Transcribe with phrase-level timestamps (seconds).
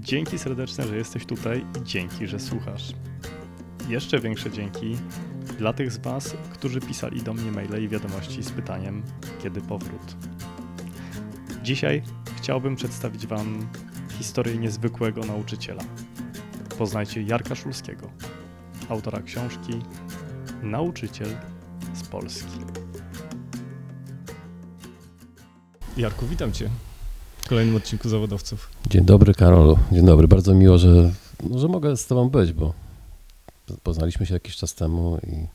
[0.00, 2.92] Dzięki serdeczne, że jesteś tutaj i dzięki, że słuchasz.
[3.88, 4.96] Jeszcze większe dzięki
[5.58, 9.02] dla tych z Was, którzy pisali do mnie maile i wiadomości z pytaniem,
[9.42, 10.16] kiedy powrót.
[11.62, 12.02] Dzisiaj
[12.36, 13.68] chciałbym przedstawić Wam
[14.18, 15.82] historię niezwykłego nauczyciela.
[16.78, 18.10] Poznajcie Jarka Szulskiego,
[18.88, 19.72] autora książki
[20.62, 21.36] Nauczyciel
[21.94, 22.58] z Polski.
[25.96, 26.70] Jarku, witam Cię
[27.50, 28.70] kolejnym odcinku Zawodowców.
[28.90, 29.78] Dzień dobry, Karolu.
[29.92, 30.28] Dzień dobry.
[30.28, 31.12] Bardzo miło, że,
[31.50, 32.74] no, że mogę z Tobą być, bo
[33.82, 35.46] poznaliśmy się jakiś czas temu i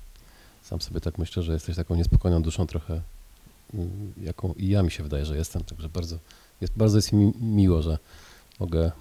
[0.64, 3.02] sam sobie tak myślę, że jesteś taką niespokojną duszą trochę,
[3.74, 5.64] mm, jaką i ja mi się wydaje, że jestem.
[5.64, 6.18] Także bardzo
[6.62, 7.98] jest, bardzo jest mi miło, że
[8.60, 8.92] mogę e,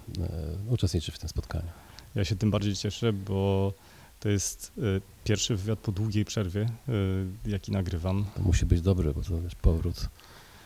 [0.69, 1.69] uczestniczyć w tym spotkaniu.
[2.15, 3.73] Ja się tym bardziej cieszę, bo
[4.19, 8.25] to jest y, pierwszy wywiad po długiej przerwie, y, jaki nagrywam.
[8.35, 10.09] To musi być dobry, bo to wiesz, powrót.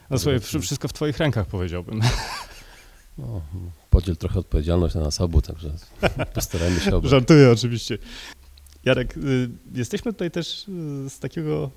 [0.10, 2.02] No słuchaj, wszy- wszystko w Twoich rękach powiedziałbym.
[3.18, 3.42] No,
[3.90, 5.72] podziel trochę odpowiedzialność na nas obu, także
[6.34, 7.08] postarajmy się obu.
[7.08, 7.98] Żartuję oczywiście.
[8.86, 11.72] Jarek, y, jesteśmy tutaj też y, z takiego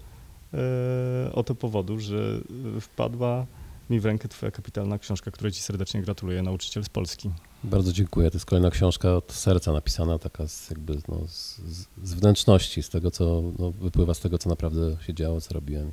[1.28, 2.40] y, oto powodu, że
[2.80, 3.46] wpadła
[3.90, 7.30] mi w rękę Twoja kapitalna książka, której Ci serdecznie gratuluję, Nauczyciel z Polski.
[7.64, 8.30] Bardzo dziękuję.
[8.30, 12.82] To jest kolejna książka od serca napisana, taka z, jakby no, z, z- z wnętrzności,
[12.82, 15.90] z tego, co no, wypływa z tego, co naprawdę się działo, co robiłem.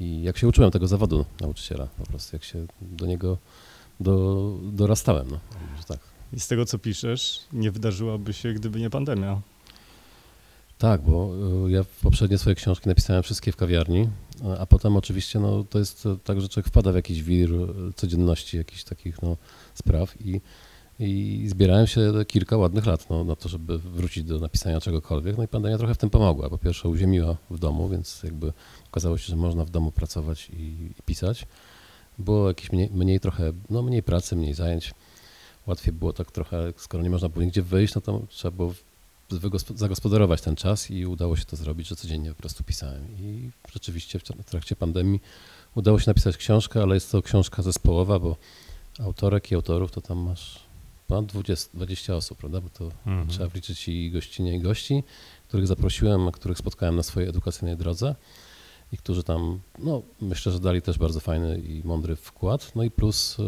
[0.00, 3.38] I jak się uczyłem tego zawodu nauczyciela, po prostu, jak się do niego
[4.00, 5.38] do, dorastałem, no,
[5.78, 5.98] że tak.
[6.32, 9.40] I z tego, co piszesz, nie wydarzyłaby się, gdyby nie pandemia.
[10.78, 11.32] Tak, bo
[11.66, 14.08] y, ja poprzednie swoje książki napisałem wszystkie w kawiarni,
[14.58, 17.66] a- potem oczywiście no, to jest e, tak, że człowiek wpada w jakiś wir e,
[17.96, 19.36] codzienności, jakichś takich no,
[19.74, 20.40] spraw i,
[20.98, 25.36] i zbierałem się kilka ładnych lat no, na to, żeby wrócić do napisania czegokolwiek.
[25.36, 26.50] No i pandemia trochę w tym pomogła.
[26.50, 28.52] Po pierwsze uziemiła w domu, więc jakby
[28.90, 30.62] okazało się, że można w domu pracować i,
[30.98, 31.46] i pisać.
[32.18, 34.94] Było jakieś mniej, mniej trochę, no mniej pracy, mniej zajęć.
[35.66, 38.72] Łatwiej było tak trochę, skoro nie można było nigdzie wyjść, no to trzeba było
[39.74, 43.06] zagospodarować ten czas i udało się to zrobić, że codziennie po prostu pisałem.
[43.20, 45.20] I rzeczywiście w tra- trakcie pandemii
[45.74, 48.36] udało się napisać książkę, ale jest to książka zespołowa, bo
[49.00, 50.60] autorek i autorów to tam masz
[51.06, 52.60] ponad 20, 20 osób, prawda?
[52.60, 52.90] Bo to
[53.28, 55.02] trzeba wliczyć i gościnie i gości,
[55.48, 58.14] których zaprosiłem, a których spotkałem na swojej edukacyjnej drodze
[58.92, 62.72] i którzy tam, no myślę, że dali też bardzo fajny i mądry wkład.
[62.74, 63.42] No i plus y,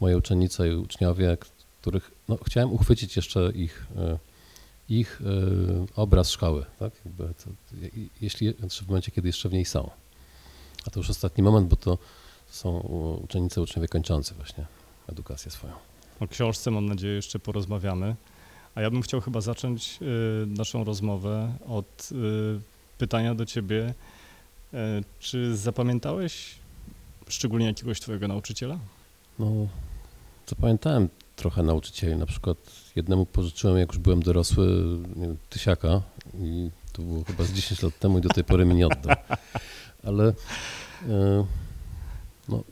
[0.00, 1.36] moje uczennice i uczniowie,
[1.80, 4.18] których no, chciałem uchwycić jeszcze ich, y,
[4.88, 5.24] ich y,
[5.96, 6.92] obraz szkoły, tak?
[7.04, 7.50] Jakby to,
[8.20, 9.90] jeśli, znaczy w momencie, kiedy jeszcze w niej są.
[10.86, 11.98] A to już ostatni moment, bo to
[12.50, 12.78] są
[13.24, 14.66] uczennice, uczniowie kończący właśnie
[15.08, 15.72] edukację swoją.
[16.20, 18.16] O książce mam nadzieję jeszcze porozmawiamy.
[18.74, 19.98] A ja bym chciał chyba zacząć
[20.46, 22.10] naszą rozmowę od
[22.98, 23.94] pytania do ciebie.
[24.74, 24.76] Y,
[25.20, 26.54] czy zapamiętałeś
[27.28, 28.78] szczególnie jakiegoś twojego nauczyciela?
[29.38, 29.50] No,
[30.46, 32.16] zapamiętałem trochę nauczycieli.
[32.16, 32.56] Na przykład
[32.96, 34.66] jednemu pożyczyłem, jak już byłem dorosły,
[35.16, 36.02] wiem, tysiaka
[36.38, 39.16] i to było chyba z 10 lat temu i do tej pory mi nie oddał.
[40.06, 40.28] Ale
[41.08, 41.46] e,
[42.48, 42.64] no,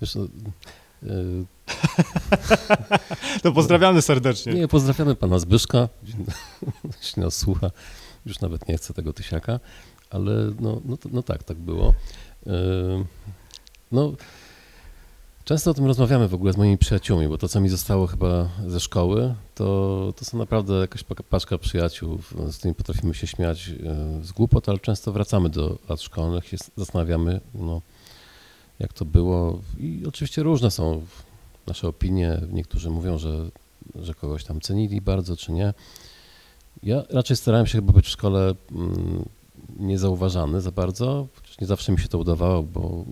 [0.00, 0.24] wiesz, no,
[1.02, 1.08] e,
[3.42, 4.54] To pozdrawiamy serdecznie.
[4.54, 5.88] nie, pozdrawiamy pana Zbyszka,
[7.02, 7.70] jeśli nas słucha,
[8.26, 9.60] już nawet nie chcę tego tysiaka,
[10.10, 11.94] ale no, no, no tak, tak było.
[12.46, 13.04] Yy,
[13.92, 14.12] No,
[15.44, 18.48] często o tym rozmawiamy w ogóle z moimi przyjaciółmi, bo to, co mi zostało chyba
[18.66, 22.18] ze szkoły, to, to są naprawdę jakaś paczka przyjaciół,
[22.50, 23.76] z którymi potrafimy się śmiać yy,
[24.24, 27.82] z głupot, ale często wracamy do lat szkolnych, się zastanawiamy, no,
[28.78, 31.02] jak to było i oczywiście różne są
[31.66, 32.40] nasze opinie.
[32.52, 33.50] Niektórzy mówią, że,
[33.94, 35.74] że kogoś tam cenili bardzo, czy nie.
[36.82, 39.24] Ja raczej starałem się chyba być w szkole mm,
[39.76, 41.26] niezauważany za bardzo,
[41.60, 43.04] nie zawsze mi się to udawało, bo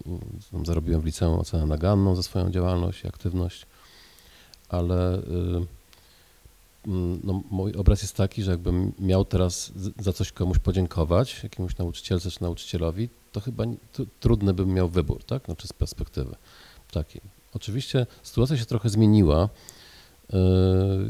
[0.52, 3.66] tam zarobiłem w liceum ocenę naganną za swoją działalność i aktywność,
[4.68, 5.22] ale y,
[6.86, 11.76] mm, no, mój obraz jest taki, że jakbym miał teraz za coś komuś podziękować, jakiemuś
[11.76, 13.64] nauczycielce czy nauczycielowi, to chyba
[14.20, 15.44] trudny bym miał wybór, tak?
[15.44, 16.36] Znaczy z perspektywy
[16.90, 17.20] takiej.
[17.54, 19.48] Oczywiście sytuacja się trochę zmieniła,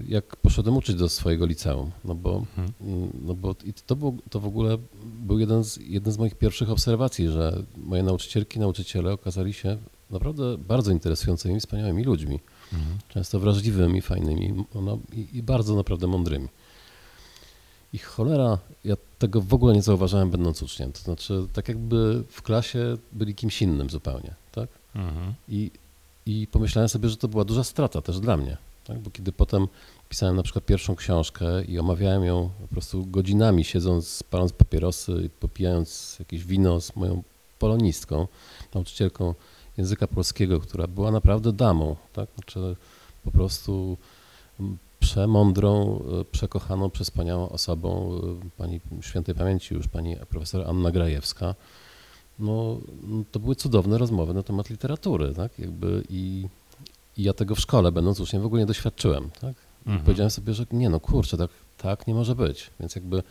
[0.09, 2.73] jak poszedłem uczyć do swojego liceum, no bo, Mhm.
[2.81, 6.35] mm, no bo i to, był, to w ogóle był jeden z, jeden z moich
[6.35, 9.77] pierwszych obserwacji, że moje nauczycielki, nauczyciele okazali się
[10.11, 12.41] naprawdę bardzo interesującymi, wspaniałymi ludźmi,
[13.09, 16.49] często wrażliwymi, fajnymi no, i, i bardzo naprawdę mądrymi.
[17.93, 22.43] I cholera, ja tego w ogóle nie zauważałem będąc uczniem, to znaczy tak jakby w
[22.43, 24.69] klasie byli kimś innym zupełnie, tak?
[24.95, 25.35] Mhm.
[25.49, 25.71] I,
[26.27, 28.57] I pomyślałem sobie, że to była duża strata też dla mnie,
[28.87, 28.99] tak?
[28.99, 29.67] bo kiedy potem
[30.09, 35.31] pisałem na przykład pierwszą książkę i omawiałem ją po prostu godzinami, siedząc, paląc papierosy i
[35.31, 37.23] popijając jakieś wino z moją
[37.59, 38.27] polonistką,
[38.75, 39.35] nauczycielką
[39.77, 42.29] języka polskiego, która była naprawdę damą, tak?
[42.35, 42.77] Znaczy
[43.25, 43.97] po prostu
[45.01, 51.55] przemądrą, e, przekochaną, przespaniałą osobą, e, pani świętej pamięci już, pani profesor Anna Grajewska.
[52.39, 55.59] No, no, to były cudowne rozmowy na temat literatury, tak?
[55.59, 56.49] Jakby i,
[57.17, 59.55] i ja tego w szkole, będąc uczniem, w ogóle nie doświadczyłem, tak?
[59.87, 60.05] Mhm.
[60.05, 62.71] Powiedziałem sobie, że nie no, kurczę, tak, tak nie może być.
[62.81, 63.23] Więc jakby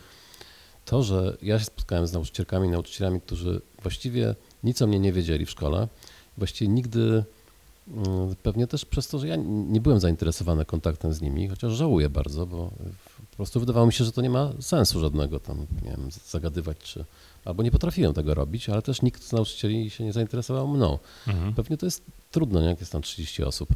[0.84, 4.34] to, że ja się spotkałem z nauczycielkami, nauczycielami, którzy właściwie
[4.64, 5.88] nic o mnie nie wiedzieli w szkole,
[6.38, 7.24] właściwie nigdy,
[7.88, 12.08] mm, pewnie też przez to, że ja nie byłem zainteresowany kontaktem z nimi, chociaż żałuję
[12.08, 12.70] bardzo, bo
[13.30, 16.78] po prostu wydawało mi się, że to nie ma sensu żadnego tam, nie wiem, zagadywać
[16.78, 17.04] czy,
[17.46, 20.98] albo nie potrafiłem tego robić, ale też nikt z nauczycieli się nie zainteresował mną.
[21.26, 21.54] Mhm.
[21.54, 22.66] Pewnie to jest trudno, nie?
[22.66, 23.68] jak jest tam 30 osób.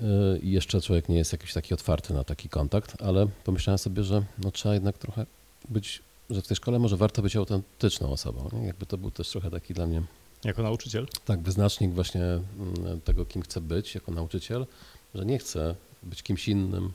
[0.00, 4.04] Yy, I jeszcze człowiek nie jest jakiś taki otwarty na taki kontakt, ale pomyślałem sobie,
[4.04, 5.26] że no, trzeba jednak trochę
[5.68, 8.48] być, że w tej szkole może warto być autentyczną osobą.
[8.52, 8.66] Nie?
[8.66, 10.02] Jakby to był też trochę taki dla mnie
[10.44, 11.06] Jako nauczyciel?
[11.24, 14.66] tak wyznacznik właśnie mm, tego, kim chcę być jako nauczyciel,
[15.14, 16.92] że nie chcę być kimś innym,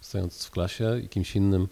[0.00, 1.68] stojąc w klasie i kimś innym,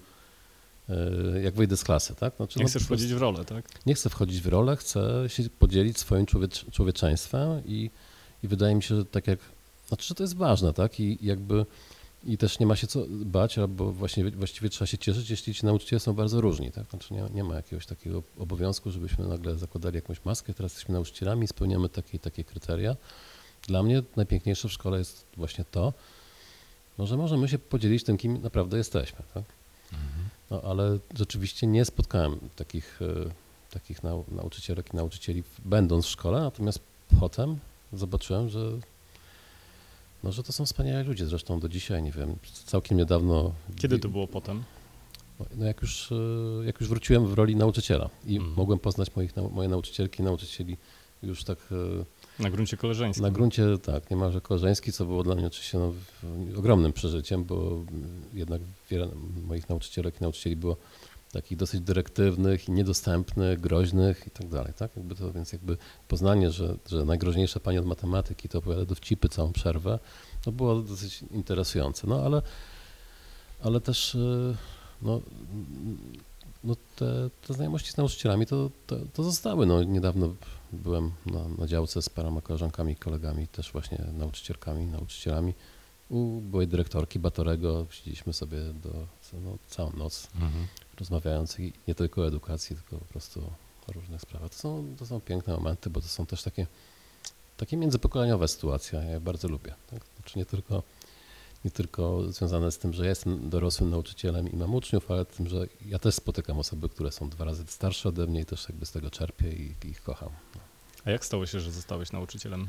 [1.42, 2.36] jak wyjdę z klasy, tak?
[2.36, 3.64] Znaczy, Nie no, chcesz po prostu- wchodzić w rolę, tak?
[3.86, 7.90] nie chcę wchodzić w rolę, chcę się podzielić swoim człowiecz, człowieczeństwem i,
[8.42, 9.38] i wydaje mi się, że tak jak,
[9.88, 11.00] znaczy, że to jest ważne, tak?
[11.00, 11.66] I jakby,
[12.25, 15.66] i też nie ma się co bać, albo właśnie, właściwie trzeba się cieszyć, jeśli ci
[15.66, 16.90] nauczyciele są bardzo różni, tak?
[16.90, 21.48] Znaczy nie, nie ma jakiegoś takiego obowiązku, żebyśmy nagle zakładali jakąś maskę, teraz jesteśmy nauczycielami,
[21.48, 22.96] spełniamy takie i takie kryteria.
[23.66, 25.92] Dla mnie najpiękniejsze w szkole jest właśnie to,
[26.98, 29.44] no, że możemy się podzielić tym, kim naprawdę jesteśmy, tak?
[30.54, 33.30] No, ale rzeczywiście nie spotkałem takich, e,
[33.70, 36.80] takich nau, nauczycielek i nauczycieli będąc w szkole, natomiast
[37.20, 37.58] potem
[37.92, 38.70] zobaczyłem, że,
[40.24, 43.52] no, że to są wspaniali ludzie, zresztą do dzisiaj, nie wiem, całkiem niedawno.
[43.76, 44.64] Kiedy to było potem?
[45.56, 48.54] No, jak, już, e, jak już wróciłem w roli nauczyciela i Mhm.
[48.56, 50.76] mogłem poznać moich, moje nauczycielki i nauczycieli
[51.22, 52.04] już tak e,
[52.38, 53.22] Na gruncie koleżeńskim.
[53.22, 55.92] na gruncie, tak, niemalże koleżeński, co było dla mnie oczywiście no,
[56.58, 57.84] ogromnym przeżyciem, bo
[58.34, 58.60] jednak
[58.90, 59.08] wiele
[59.46, 60.76] moich nauczycielek i nauczycieli było
[61.32, 64.96] takich dosyć dyrektywnych i niedostępnych, groźnych i tak dalej, tak?
[64.96, 65.76] Jakby to, więc jakby
[66.08, 69.98] poznanie, że, że najgroźniejsza pani od matematyki to opowiada dowcipy całą przerwę,
[70.46, 72.42] no było dosyć interesujące, no ale,
[73.62, 74.56] ale też y,
[75.02, 75.20] no,
[76.64, 79.66] no te, te znajomości z nauczycielami to, to, to zostały.
[79.66, 80.34] No, niedawno
[80.75, 85.55] byłem na, na działce z paroma koleżankami i kolegami, też właśnie nauczycielkami, nauczycielami.
[86.09, 88.91] U byłej dyrektorki Batorego siedzieliśmy sobie do,
[89.32, 90.67] no, całą noc Mhm.
[90.99, 93.50] rozmawiając i nie tylko o edukacji, tylko po prostu
[93.88, 94.50] o różnych sprawach.
[94.50, 96.67] To są, to są piękne momenty, bo to są też takie,
[97.56, 98.99] takie międzypokoleniowe sytuacje.
[98.99, 99.75] Ja je bardzo lubię.
[99.91, 100.00] Tak?
[100.17, 100.82] Znaczy nie tylko,
[101.65, 105.49] nie tylko związane z tym, że ja jestem dorosłym nauczycielem i mam uczniów, ale tym,
[105.49, 108.87] że ja też spotykam osoby, które są dwa razy starsze ode mnie i też jakby
[108.87, 110.31] z tego czerpię i, i ich kocham.
[111.04, 112.66] A jak stało się, że zostałeś nauczycielem?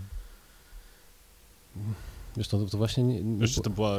[2.37, 3.97] Wiesz, to, to właśnie nie, nie Wiesz, czy to, była,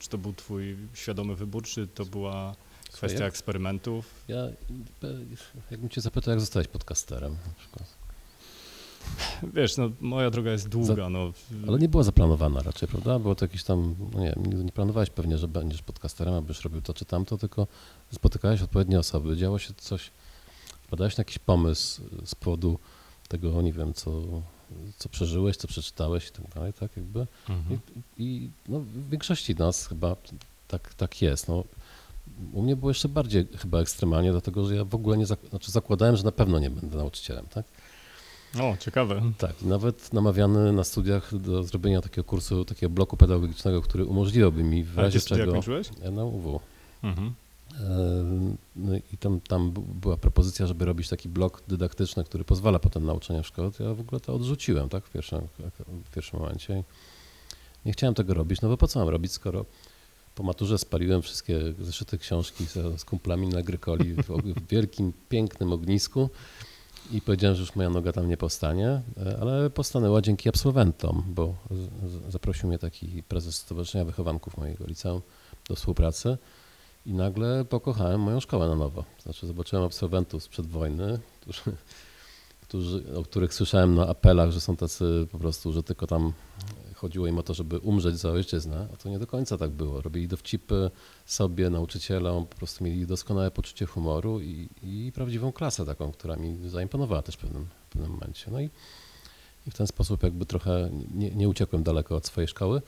[0.00, 2.54] czy to był twój świadomy wybór, czy to była
[2.92, 4.24] kwestia jak- eksperymentów?
[4.28, 4.48] Ja,
[5.70, 8.02] jakbym cię zapytał, jak zostałeś podcasterem na przykład.
[9.54, 11.32] Wiesz, no, moja droga jest długa, no.
[11.68, 13.18] Ale nie była zaplanowana raczej, prawda?
[13.18, 14.34] Było to jakieś tam, no nie
[14.64, 17.66] nie planowałeś pewnie, że będziesz podcasterem, abyś robił to czy tamto, tylko
[18.12, 20.10] spotykałeś odpowiednie osoby, działo się coś,
[20.82, 22.78] wpadałeś na jakiś pomysł z powodu
[23.32, 24.10] tego, nie wiem, co,
[24.98, 27.26] co przeżyłeś, co przeczytałeś i tak dalej, tak jakby.
[27.48, 27.80] Mhm.
[28.18, 30.16] I, i no, w większości nas chyba
[30.68, 31.48] tak, tak jest.
[31.48, 31.64] No,
[32.52, 35.70] u mnie było jeszcze bardziej chyba ekstremalnie, dlatego że ja w ogóle nie, zak- znaczy
[35.72, 37.64] zakładałem, że na pewno nie będę nauczycielem, tak?
[38.60, 39.22] O, ciekawe.
[39.38, 44.84] Tak, nawet namawiany na studiach do zrobienia takiego kursu, takiego bloku pedagogicznego, który umożliwiałby mi
[44.84, 45.52] w A razie gdzie studia czego.
[45.52, 45.88] kończyłeś?
[46.04, 46.60] Ja Na UW.
[47.02, 47.32] Mhm.
[47.80, 53.04] E, No i tam, tam była propozycja, żeby robić taki blok dydaktyczny, który pozwala potem
[53.04, 55.40] na uczenie w szkole, ja w ogóle to odrzuciłem, tak, w pierwszym,
[56.04, 56.84] w pierwszym momencie.
[57.84, 59.64] Nie chciałem tego robić, no bo po co mam robić, skoro
[60.34, 66.30] po maturze spaliłem wszystkie zeszyty książki z, kumplami na Grykoli w, wielkim, pięknym ognisku
[67.12, 71.54] i powiedziałem, że już moja noga tam nie powstanie, e, ale postanęła dzięki absolwentom, bo
[72.28, 75.20] zaprosił mnie taki prezes Stowarzyszenia Wychowanków mojego liceum
[75.68, 76.38] do współpracy
[77.06, 79.04] i nagle pokochałem moją szkołę na nowo.
[79.22, 81.62] Znaczy zobaczyłem absolwentów sprzed wojny, którzy,
[82.62, 86.32] którzy, o których słyszałem na apelach, że są tacy po prostu, że tylko tam
[86.94, 90.00] chodziło im o to, żeby umrzeć za ojczyznę, a to nie do końca tak było.
[90.00, 90.90] Robili dowcipy
[91.26, 96.68] sobie, nauczycielom, po prostu mieli doskonałe poczucie humoru i, i prawdziwą klasę taką, która mi
[96.68, 98.50] zaimponowała też w pewnym, w pewnym momencie.
[98.50, 98.70] No i,
[99.66, 102.82] i w ten sposób jakby trochę nie, nie uciekłem daleko od swojej szkoły.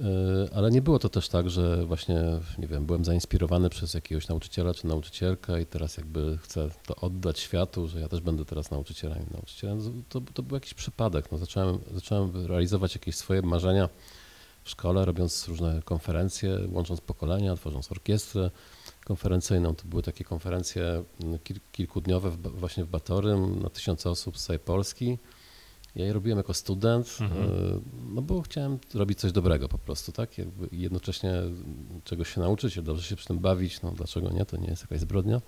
[0.00, 2.22] Yy, Ale nie było to też tak, że właśnie,
[2.58, 7.38] nie wiem, byłem zainspirowany przez jakiegoś nauczyciela czy nauczycielkę i teraz jakby chcę to oddać
[7.38, 10.04] światu, że ja też będę teraz nauczycielem i nauczycielem.
[10.08, 11.32] To, to był jakiś przypadek.
[11.32, 13.88] No, zacząłem, zacząłem realizować jakieś swoje marzenia
[14.64, 18.50] w szkole, robiąc różne konferencje, łącząc pokolenia, tworząc orkiestrę
[19.04, 19.74] konferencyjną.
[19.74, 24.60] To były takie konferencje mm, kil, kilkudniowe właśnie w Batorym na tysiące osób z całej
[24.60, 25.18] Polski.
[25.98, 27.42] Ja je robiłem jako student, Mhm.
[27.44, 27.80] e,
[28.14, 30.38] no bo chciałem robić coś dobrego po prostu, tak?
[30.38, 31.32] Jakby jednocześnie
[32.04, 35.00] czegoś się nauczyć, dobrze się przy tym bawić, no dlaczego nie, to nie jest jakaś
[35.00, 35.40] zbrodnia.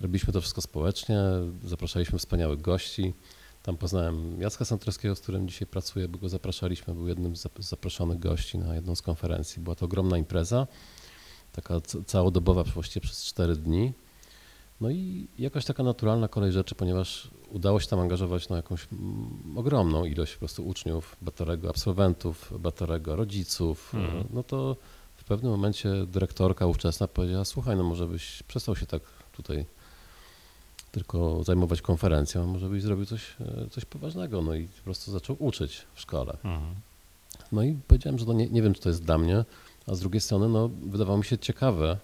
[0.00, 1.18] Robiliśmy to wszystko społecznie,
[1.64, 3.14] zapraszaliśmy wspaniałych gości.
[3.62, 7.62] Tam poznałem Jacka Santorskiego, z którym dzisiaj pracuję, bo go zapraszaliśmy, był jednym z zap-
[7.62, 9.62] zaproszonych gości na jedną z konferencji.
[9.62, 10.66] Była to ogromna impreza,
[11.52, 13.92] taka całodobowa właściwie przez cztery dni.
[14.80, 18.88] No i jakaś taka naturalna kolej rzeczy, ponieważ udało się tam angażować no, jakąś
[19.56, 23.94] ogromną ilość po prostu uczniów Batorego, absolwentów Batorego, rodziców.
[23.94, 24.24] Mhm.
[24.30, 24.76] No to
[25.16, 29.02] w pewnym momencie dyrektorka ówczesna powiedziała, słuchaj, no może byś przestał się tak
[29.32, 29.66] tutaj
[30.92, 34.42] tylko zajmować konferencją, może byś zrobił coś, e, coś poważnego.
[34.42, 36.32] No i po prostu zaczął uczyć w szkole.
[36.32, 36.74] Mhm.
[37.52, 39.44] No i powiedziałem, że to nie, nie wiem, czy to jest dla mnie,
[39.86, 41.98] a z drugiej strony no, wydawało mi się ciekawe,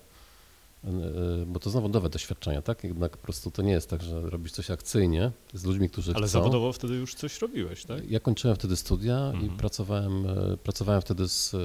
[1.47, 2.85] bo to znowu nowe doświadczenia, tak?
[2.85, 6.26] Jednak po prostu to nie jest tak, że robisz coś akcyjnie z ludźmi, którzy Ale
[6.26, 6.33] chcą.
[6.33, 8.11] zawodowo wtedy już coś robiłeś, tak?
[8.11, 9.47] Ja kończyłem wtedy studia Mhm.
[9.47, 11.59] i pracowałem, e, pracowałem wtedy z e,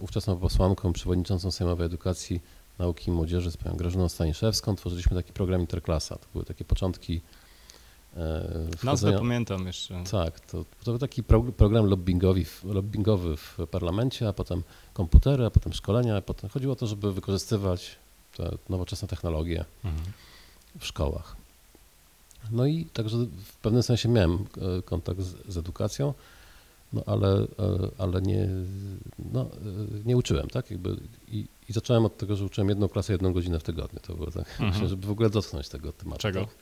[0.00, 2.40] ówczesną posłanką, przewodniczącą Sejmowej Edukacji,
[2.78, 4.76] Nauki i Młodzieży, z panią Grażyną Staniszewską.
[4.76, 6.16] Tworzyliśmy taki program Interklasa.
[6.16, 7.20] To były takie początki
[8.16, 8.48] e,
[8.84, 10.04] Nazwę wchodzenia- pamiętam jeszcze.
[10.10, 15.44] tak, to, to był taki pro, program lobbingowy, w- lobbingowy w parlamencie, a potem komputery,
[15.44, 16.16] a potem szkolenia.
[16.16, 17.96] A potem chodziło o to, żeby wykorzystywać
[18.36, 20.04] te nowoczesne technologie Mhm.
[20.78, 21.36] w szkołach.
[22.50, 24.32] No i także w pewnym sensie miałem
[24.78, 26.14] e, kontakt z, z edukacją,
[26.92, 27.46] no ale, e,
[27.98, 28.48] ale nie,
[29.32, 29.46] no, e,
[30.04, 30.70] nie uczyłem, tak?
[30.70, 30.96] Jakby
[31.28, 34.00] i, I zacząłem od tego, że uczyłem jedną klasę, jedną godzinę w tygodniu.
[34.00, 34.70] To było tak, Mhm.
[34.70, 36.22] właśnie, żeby w ogóle dotknąć tego tematu.
[36.22, 36.40] Czego?
[36.40, 36.54] Tak?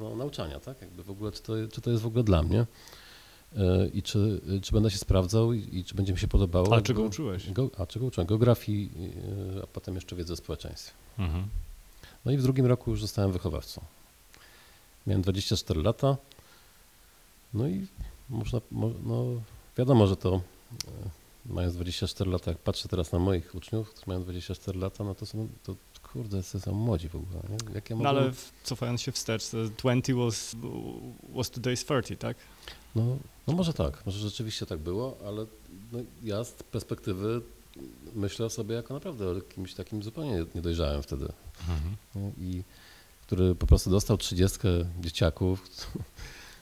[0.00, 0.80] No, nauczania, tak?
[0.82, 2.66] Jakby w ogóle, czy to, czy to jest w ogóle dla mnie
[3.92, 6.66] i czy, czy będę się sprawdzał i, i czy będzie mi się podobało.
[6.74, 7.50] Jakby- czego uczyłeś?
[7.50, 8.26] Go, a czego uczyłem?
[8.28, 8.90] Geografii,
[9.62, 10.92] a potem jeszcze wiedzy o społeczeństwie.
[11.20, 11.48] Mhm.
[12.24, 13.80] No i w drugim roku już zostałem wychowawcą.
[15.06, 16.16] Miałem 24 lata.
[17.54, 17.86] No i
[18.30, 19.24] można, mo- no
[19.78, 20.34] wiadomo, że to
[20.88, 20.90] e,
[21.46, 25.26] mając 24 lata, jak patrzę teraz na moich uczniów, którzy mają 24 lata, no to
[25.26, 25.74] są, to
[26.12, 27.40] kurde, to są młodzi w ogóle.
[27.48, 27.74] Nie?
[27.74, 30.56] Jak ja No mogłem- ale w- cofając się wstecz, to 20 was,
[31.34, 32.36] was today's 30, tak?
[32.94, 33.02] No,
[33.46, 35.46] no może tak, może rzeczywiście tak było, ale
[35.92, 37.40] no ja z perspektywy
[38.14, 39.24] myślę o sobie jako naprawdę
[39.54, 41.28] kimś takim zupełnie niedojrzałym wtedy.
[42.16, 42.32] nie?
[42.38, 42.64] I
[43.22, 44.58] który po prostu dostał 30
[45.00, 45.66] dzieciaków,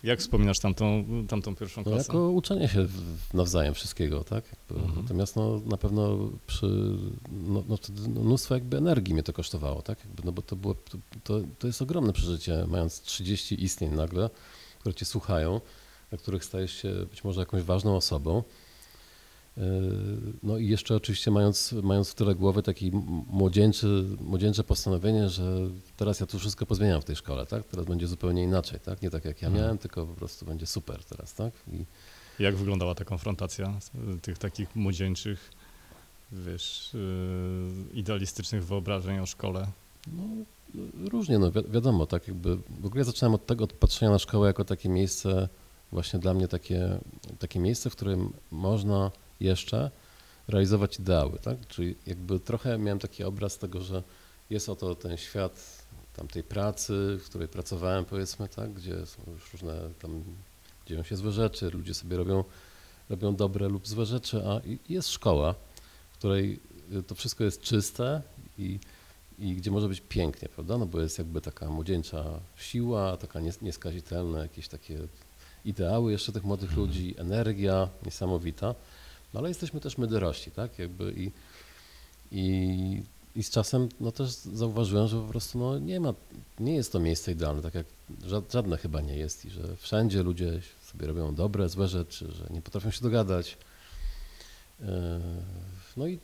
[0.03, 2.07] Jak wspominasz tamtą, tamtą pierwszą No, klasę?
[2.09, 2.87] jako uczenie się
[3.35, 4.45] nawzajem wszystkiego, tak?
[4.71, 5.03] Mhm.
[5.03, 6.67] Natomiast no, na pewno przy,
[7.33, 9.99] no, no, no, mnóstwo jakby energii mnie to kosztowało, tak?
[10.25, 10.75] No bo to, było,
[11.25, 14.31] to, to, jest ogromne przeżycie, mając 30 istnień nagle,
[14.79, 15.61] które cię słuchają,
[16.11, 18.43] dla których stajesz się być może jakąś ważną osobą.
[19.59, 19.65] Yy,
[20.43, 25.69] No i jeszcze oczywiście mając, mając w tyle głowy taki m- młodzieńczy, młodzieńcze postanowienie, że
[25.97, 27.65] teraz ja tu wszystko pozmieniam w tej szkole, tak?
[27.65, 29.03] Teraz będzie zupełnie inaczej, tak?
[29.03, 29.65] Nie tak jak ja Mhm.
[29.65, 31.53] miałem, tylko po prostu będzie super teraz, tak?
[31.73, 31.85] I
[32.43, 33.91] Jak wyglądała ta konfrontacja z-
[34.23, 35.51] tych takich młodzieńczych,
[36.33, 39.67] wiesz, yy, idealistycznych wyobrażeń o szkole?
[40.13, 40.23] no,
[41.11, 44.19] różnie, no wi- wiadomo, tak jakby, w ogóle ja zacząłem od tego, od patrzenia na
[44.19, 45.49] szkołę jako takie miejsce,
[45.93, 46.99] właśnie dla mnie takie,
[47.39, 49.91] takie miejsce, w którym można jeszcze
[50.49, 51.67] realizować ideały, tak?
[51.69, 54.03] Czyli jakby trochę miałem taki obraz tego, że
[54.51, 55.85] jest oto ten świat
[56.17, 58.73] tamtej pracy, w której pracowałem powiedzmy, tak?
[58.73, 60.25] Gdzie są już różne tam,
[60.87, 62.45] dzieją się złe rzeczy, ludzie sobie robią,
[63.11, 65.55] robią dobre lub złe rzeczy, a jest szkoła,
[66.13, 66.61] w której
[66.93, 68.23] y, to wszystko jest czyste
[68.59, 68.79] i
[69.41, 70.79] i gdzie może być pięknie, prawda?
[70.79, 72.25] No bo jest jakby taka młodzieńcza
[72.57, 74.99] siła, taka nies- nieskazitelne jakieś takie
[75.65, 76.87] ideały jeszcze tych młodych Mhm.
[76.87, 78.75] ludzi, energia niesamowita.
[79.35, 80.79] No ale jesteśmy też my dorośli, tak?
[80.79, 81.31] Jakby i,
[82.33, 83.03] i,
[83.37, 86.15] i z czasem no też zauważyłem, że po prostu no nie ma,
[86.61, 87.87] nie jest to miejsce idealne, tak jak
[88.27, 90.61] ża- żadne chyba nie jest i że wszędzie ludzie
[90.93, 93.57] sobie robią dobre, złe rzeczy, że nie potrafią się dogadać.
[94.83, 95.21] E,
[95.97, 96.19] No i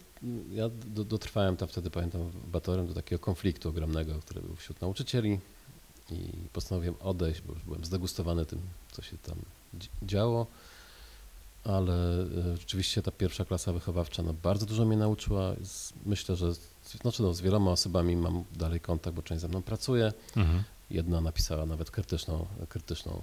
[0.52, 5.40] ja do, dotrwałem tam wtedy, pamiętam, Batorem do takiego konfliktu ogromnego, który był wśród nauczycieli
[6.10, 8.60] i postanowiłem odejść, bo już byłem zdegustowany tym,
[8.92, 9.36] co się tam
[9.78, 10.46] dzi- działo,
[11.64, 15.54] ale e, rzeczywiście ta pierwsza klasa wychowawcza no, bardzo dużo mnie nauczyła.
[16.06, 16.60] Myślę, że z,
[17.02, 20.12] znaczy, no, z wieloma osobami mam dalej kontakt, bo część ze mną pracuje.
[20.90, 23.22] Jedna napisała nawet krytyczną, krytyczną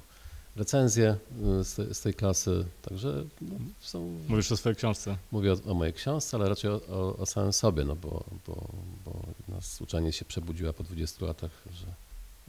[0.55, 1.15] recenzję
[1.59, 5.17] y, z, z tej klasy, także no, są Mówisz o swojej książce.
[5.31, 8.67] Mówię o, o mojej książce, ale raczej o, o, o samym sobie, no bo, bo,
[9.05, 11.87] bo nas uczenie się przebudziła po 20 latach, że,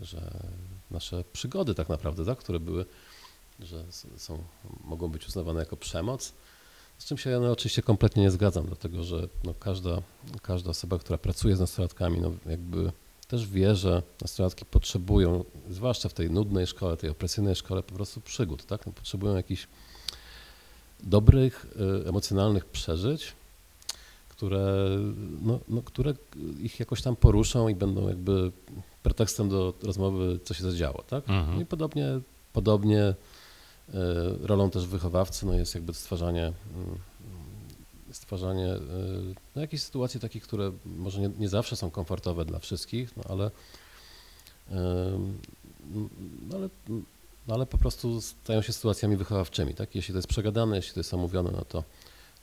[0.06, 0.30] że
[0.90, 2.84] nasze przygody tak naprawdę, tak, które były,
[3.66, 3.84] że
[4.16, 4.38] są,
[4.84, 6.32] mogą być uznawane jako przemoc,
[6.98, 10.02] Z czym się no, oczywiście kompletnie nie zgadzam, dlatego że no, każda,
[10.42, 12.92] każda osoba, która pracuje z nastolatkami, no, jakby
[13.28, 18.20] też wie, że nastolatki potrzebują, zwłaszcza w tej nudnej szkole, tej opresyjnej szkole, po prostu
[18.20, 18.86] przygód, tak?
[18.86, 19.66] No, potrzebują jakichś
[21.02, 21.66] dobrych,
[22.04, 23.32] y, emocjonalnych przeżyć,
[24.28, 24.88] które,
[25.42, 26.14] no, no, które
[26.62, 28.52] ich jakoś tam poruszą i będą jakby
[29.02, 31.30] pretekstem do rozmowy, co się zadziało, tak?
[31.30, 31.56] Mhm.
[31.56, 32.20] No i podobnie,
[32.52, 33.14] podobnie
[34.42, 36.52] rolą też wychowawcy no jest jakby stwarzanie,
[38.10, 38.78] y, stwarzanie y,
[39.56, 43.46] no jakichś sytuacji takich, które może nie, nie zawsze są komfortowe dla wszystkich, no ale,
[43.46, 43.50] y,
[46.48, 46.68] no ale,
[47.48, 49.94] no ale po prostu stają się sytuacjami wychowawczymi, tak?
[49.94, 51.84] Jeśli to jest przegadane, jeśli to jest omówione, no to,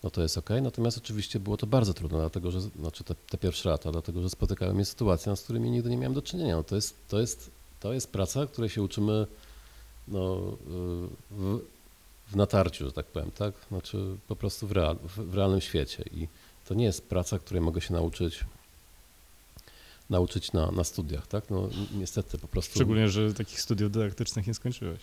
[0.04, 0.50] no to jest ok.
[0.62, 4.30] Natomiast oczywiście było to bardzo trudne, dlatego że, znaczy te, te pierwsze lata, dlatego że
[4.30, 6.56] spotykały mnie sytuacje, z którymi nigdy nie miałem do czynienia.
[6.56, 9.28] No to, jest, to, jest, to jest praca, której się uczymy
[10.10, 10.36] no,
[11.32, 11.60] w,
[12.28, 13.54] w natarciu, że tak powiem, tak?
[13.70, 16.28] Znaczy po prostu w, real, w, w realnym świecie i
[16.68, 18.46] to nie jest praca, której mogę się nauczyć
[20.10, 21.50] nauczyć na, na studiach, tak?
[21.50, 22.76] No ni- niestety po prostu...
[22.76, 25.00] Szczególnie, że takich studiów dydaktycznych nie skończyłeś.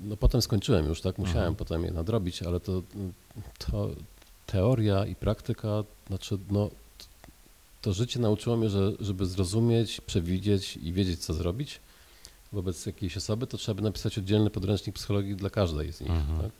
[0.00, 1.18] No potem skończyłem już, tak?
[1.18, 1.54] Musiałem Mhm.
[1.54, 2.82] potem je nadrobić, ale to,
[3.58, 3.90] to
[4.46, 5.68] teoria i praktyka,
[6.08, 6.70] znaczy no,
[7.82, 11.80] to życie nauczyło mnie, że żeby zrozumieć, przewidzieć i wiedzieć, co zrobić
[12.52, 16.40] wobec jakiejś osoby, to trzeba by napisać oddzielny podręcznik psychologii dla każdej z nich, Mhm.
[16.42, 16.50] tak?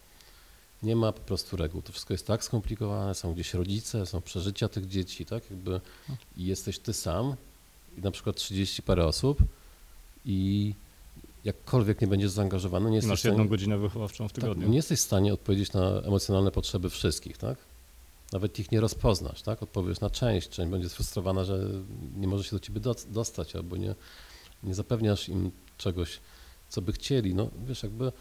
[0.82, 1.82] Nie ma po prostu reguł.
[1.82, 5.50] To wszystko jest tak skomplikowane, są gdzieś rodzice, są przeżycia tych dzieci, tak?
[5.50, 5.80] Jakby
[6.36, 7.34] i jesteś ty sam
[7.98, 9.38] i na przykład 30 parę osób
[10.24, 10.74] i
[11.44, 14.68] jakkolwiek nie będziesz zaangażowany, nie jesteś Masz stanie- jedną godzinę wychowawczą w tak, tygodniu.
[14.68, 17.58] nie jesteś w stanie odpowiedzieć na emocjonalne potrzeby wszystkich, tak?
[18.32, 19.62] Nawet ich nie rozpoznasz, tak?
[19.62, 21.68] Odpowiesz na część, część będzie sfrustrowana, że
[22.16, 22.80] nie może się do ciebie
[23.10, 23.94] dostać, albo nie,
[24.62, 26.20] nie zapewniasz im czegoś,
[26.68, 27.34] co by chcieli.
[27.34, 28.12] No wiesz, jakby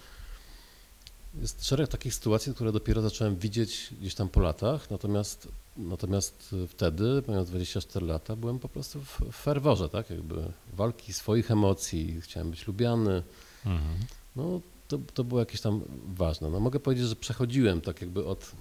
[1.42, 5.48] jest szereg takich sytuacji, które dopiero zacząłem widzieć gdzieś tam po latach, natomiast,
[5.78, 10.10] natomiast wtedy, mając 24 lata, byłem po prostu w, w ferworze, tak?
[10.10, 10.36] Jakby
[10.74, 13.24] walki swoich emocji, chciałem być lubiany,
[13.66, 13.98] Mhm.
[14.36, 15.82] no, to, to było jakieś tam
[16.16, 16.50] ważne.
[16.50, 18.52] No, mogę powiedzieć, że przechodziłem tak jakby od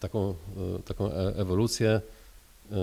[0.00, 2.00] taką, e, taką e- ewolucję
[2.70, 2.74] e,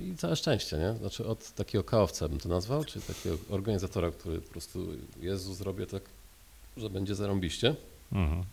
[0.00, 0.94] i całe szczęście, nie?
[0.98, 4.86] Znaczy od takiego kaowca bym to nazwał, czy takiego organizatora, który po prostu
[5.20, 6.02] Jezu zrobię tak,
[6.76, 7.74] że będzie zarąbiście.
[8.12, 8.44] Mhm.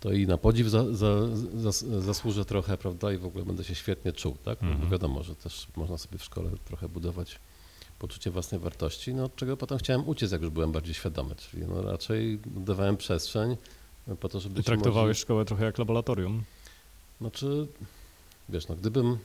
[0.00, 1.06] To i na podziw za, za,
[1.56, 4.62] zas- zasłużę trochę, prawda, i w ogóle będę się świetnie czuł, tak?
[4.62, 4.90] No, bo Mhm.
[4.90, 7.38] wiadomo, że też można sobie w szkole trochę budować
[7.98, 11.66] poczucie własnej wartości, no od czego potem chciałem uciec, jak już byłem bardziej świadomy, czyli
[11.66, 13.56] no raczej dawałem przestrzeń
[14.20, 16.42] po to, żeby ci Traktowałeś młodzi- szkołę trochę jak laboratorium.
[17.20, 17.66] Znaczy,
[18.48, 19.18] wiesz, no gdybym,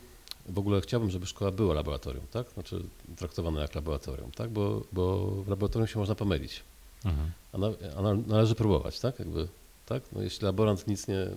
[0.46, 2.52] w ogóle chciałbym, żeby szkoła była laboratorium, tak?
[2.52, 2.84] Znaczy
[3.16, 4.50] traktowana jak laboratorium, tak?
[4.50, 6.64] Bo, bo w laboratorium się można pomylić.
[7.06, 7.32] Mhm.
[7.54, 9.20] A, na, a na, należy próbować, tak?
[9.20, 9.48] Jakby,
[9.86, 10.04] tak?
[10.12, 11.28] No jeśli laborant nic nie,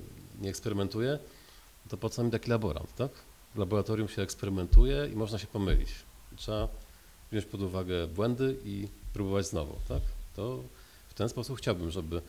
[0.41, 1.19] nie eksperymentuje,
[1.89, 3.11] to po co mi taki laborant, tak?
[3.55, 5.89] W laboratorium się eksperymentuje i można się pomylić.
[6.37, 6.69] Trzeba
[7.31, 10.03] wziąć pod uwagę błędy i próbować znowu, tak?
[10.37, 10.63] To
[11.09, 12.23] w ten sposób chciałbym, żeby,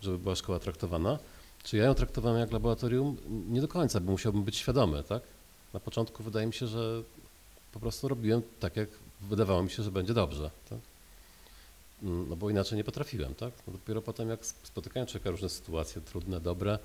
[0.00, 1.18] żeby była szkoła traktowana.
[1.62, 3.16] Czy ja ją traktowałem jak laboratorium?
[3.48, 5.22] Nie do końca, bo musiałbym być świadomy, tak?
[5.74, 7.02] Na początku wydaje mi się, że
[7.72, 8.88] po prostu robiłem tak, jak
[9.20, 10.78] wydawało mi się, że będzie dobrze, tak?
[12.02, 13.52] Mm, No bo inaczej nie potrafiłem, tak?
[13.66, 16.78] No dopiero potem jak spotykają człowieka różne sytuacje, trudne, dobre,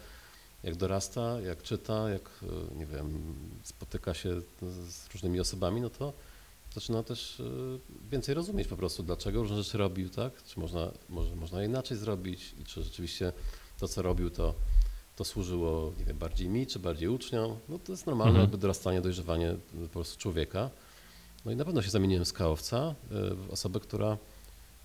[0.63, 6.13] jak dorasta, jak czyta, jak, e, nie wiem, spotyka się z różnymi osobami, no to
[6.73, 7.43] zaczyna też e,
[8.11, 10.43] więcej rozumieć po prostu, dlaczego różne rzeczy robił, tak?
[10.43, 13.33] Czy można, może można inaczej zrobić i czy rzeczywiście
[13.79, 14.53] to, co robił, to,
[15.15, 17.57] to służyło, nie wiem, bardziej mi, czy bardziej uczniom.
[17.69, 18.43] No to jest normalne Mhm.
[18.43, 20.69] jakby dorastanie, dojrzewanie e, po prostu człowieka.
[21.45, 22.93] No i na pewno się zamieniłem z kałowca e,
[23.35, 24.17] w osobę, która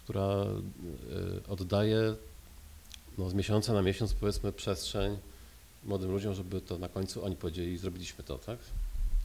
[0.05, 2.15] która e, oddaje
[3.19, 5.19] no, z miesiąca na miesiąc, powiedzmy, przestrzeń
[5.85, 8.59] młodym ludziom, żeby to na końcu oni powiedzieli, zrobiliśmy to, tak?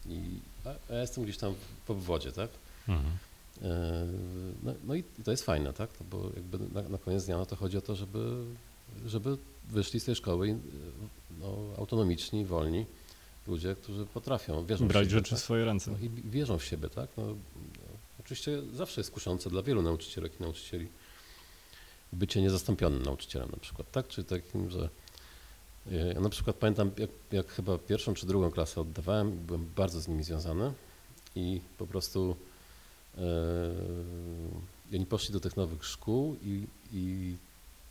[0.10, 0.20] I
[0.90, 1.54] ja jestem gdzieś tam
[1.86, 2.50] w obwodzie, tak?
[2.88, 3.12] Mhm.
[3.62, 4.06] E,
[4.64, 5.90] No, no i to jest fajne, tak?
[6.00, 8.44] No bo jakby na, na koniec dnia no to chodzi o to, żeby,
[9.06, 9.38] żeby
[9.70, 10.58] wyszli z tej szkoły e,
[11.40, 12.86] no, autonomiczni, wolni
[13.48, 15.40] ludzie, którzy potrafią, wierzą w Brać siebie, rzeczy tak?
[15.40, 15.92] w swoje ręce.
[15.92, 17.10] No i wierzą w siebie, tak?
[17.18, 17.24] No,
[18.20, 20.88] oczywiście zawsze jest kuszące dla wielu nauczycielek i nauczycieli
[22.14, 24.08] bycie niezastąpionym nauczycielem na przykład, tak?
[24.08, 24.90] Czy takim, że
[25.92, 30.02] e, ja na przykład pamiętam, jak, jak chyba pierwszą czy drugą klasę oddawałem, byłem bardzo
[30.02, 30.74] z nimi związany
[31.36, 32.36] i po prostu
[34.92, 37.36] i oni poszli do tych nowych szkół i, i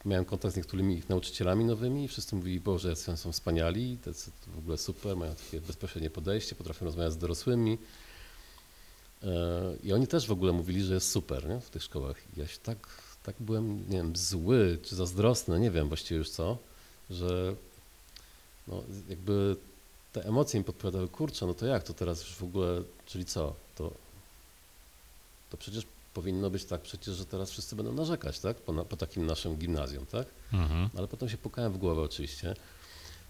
[0.04, 4.58] miałem kontakt z niektórymi ich nauczycielami nowymi i wszyscy mówili, Boże, są wspaniali, tacy w
[4.58, 7.78] ogóle super, mają takie bezpośrednie podejście, potrafią rozmawiać z dorosłymi.
[9.22, 9.28] E,
[9.82, 11.60] I oni też w ogóle mówili, że jest super nie?
[11.60, 12.16] w tych szkołach.
[12.36, 12.88] I ja się tak,
[13.22, 16.58] tak byłem, nie wiem, zły czy zazdrosny, nie wiem właściwie już co,
[17.10, 17.54] że
[18.68, 19.56] no jakby
[20.12, 23.54] te emocje mi podpowiadały, kurczę, no to jak to teraz już w ogóle, czyli co,
[23.76, 23.92] to,
[25.50, 28.96] to przecież powinno być tak przecież, że teraz wszyscy będą narzekać, tak, po, na, po
[28.96, 30.88] takim naszym gimnazjum, tak, Mhm.
[30.96, 32.54] ale potem się pukałem w głowę oczywiście,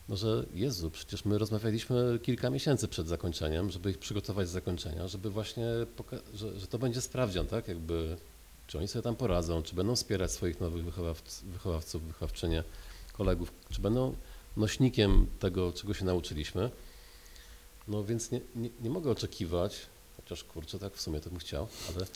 [0.09, 5.09] no że Jezu, przecież my rozmawialiśmy kilka miesięcy przed zakończeniem, żeby ich przygotować z zakończenia,
[5.09, 5.65] żeby właśnie,
[6.35, 8.17] że, że to będzie sprawdzian, tak, jakby,
[8.67, 12.65] czy oni sobie tam poradzą, czy będą wspierać swoich nowych wychowawc- wychowawców, wychowawczynie,
[13.13, 14.17] kolegów, czy będą
[14.57, 16.71] nośnikiem tego, czego się nauczyliśmy.
[17.89, 19.77] No więc nie, nie, nie mogę oczekiwać,
[20.33, 22.07] chociaż kurczę, tak w sumie to bym chciał, ale,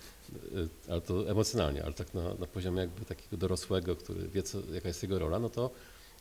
[0.62, 4.58] y, ale to emocjonalnie, ale tak na, na poziomie jakby takiego dorosłego, który wie, co,
[4.72, 5.70] jaka jest jego rola, no to,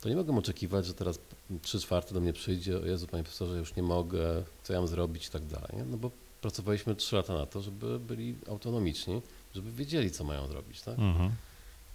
[0.01, 1.19] to nie mogę oczekiwać, że teraz
[1.62, 4.88] trzy czwarte do mnie przyjdzie, o Jezu, panie profesorze, już nie mogę, co ja mam
[4.88, 5.71] zrobić i tak dalej.
[5.89, 9.21] No bo pracowaliśmy trzy lata na to, żeby byli autonomiczni,
[9.55, 10.99] żeby wiedzieli, co mają zrobić, tak?
[10.99, 11.31] Mhm.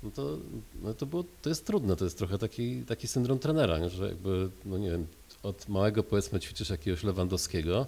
[0.03, 0.39] No to,
[0.83, 3.91] no to, było, to jest trudne, to jest trochę taki, taki syndrom trenera, nie?
[3.91, 5.07] że jakby, no nie wiem,
[5.43, 7.87] od małego powiedzmy ćwiczysz jakiegoś Lewandowskiego,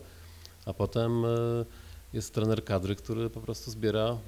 [0.67, 1.29] a potem e,
[2.13, 4.19] jest trener kadry, który po prostu zbiera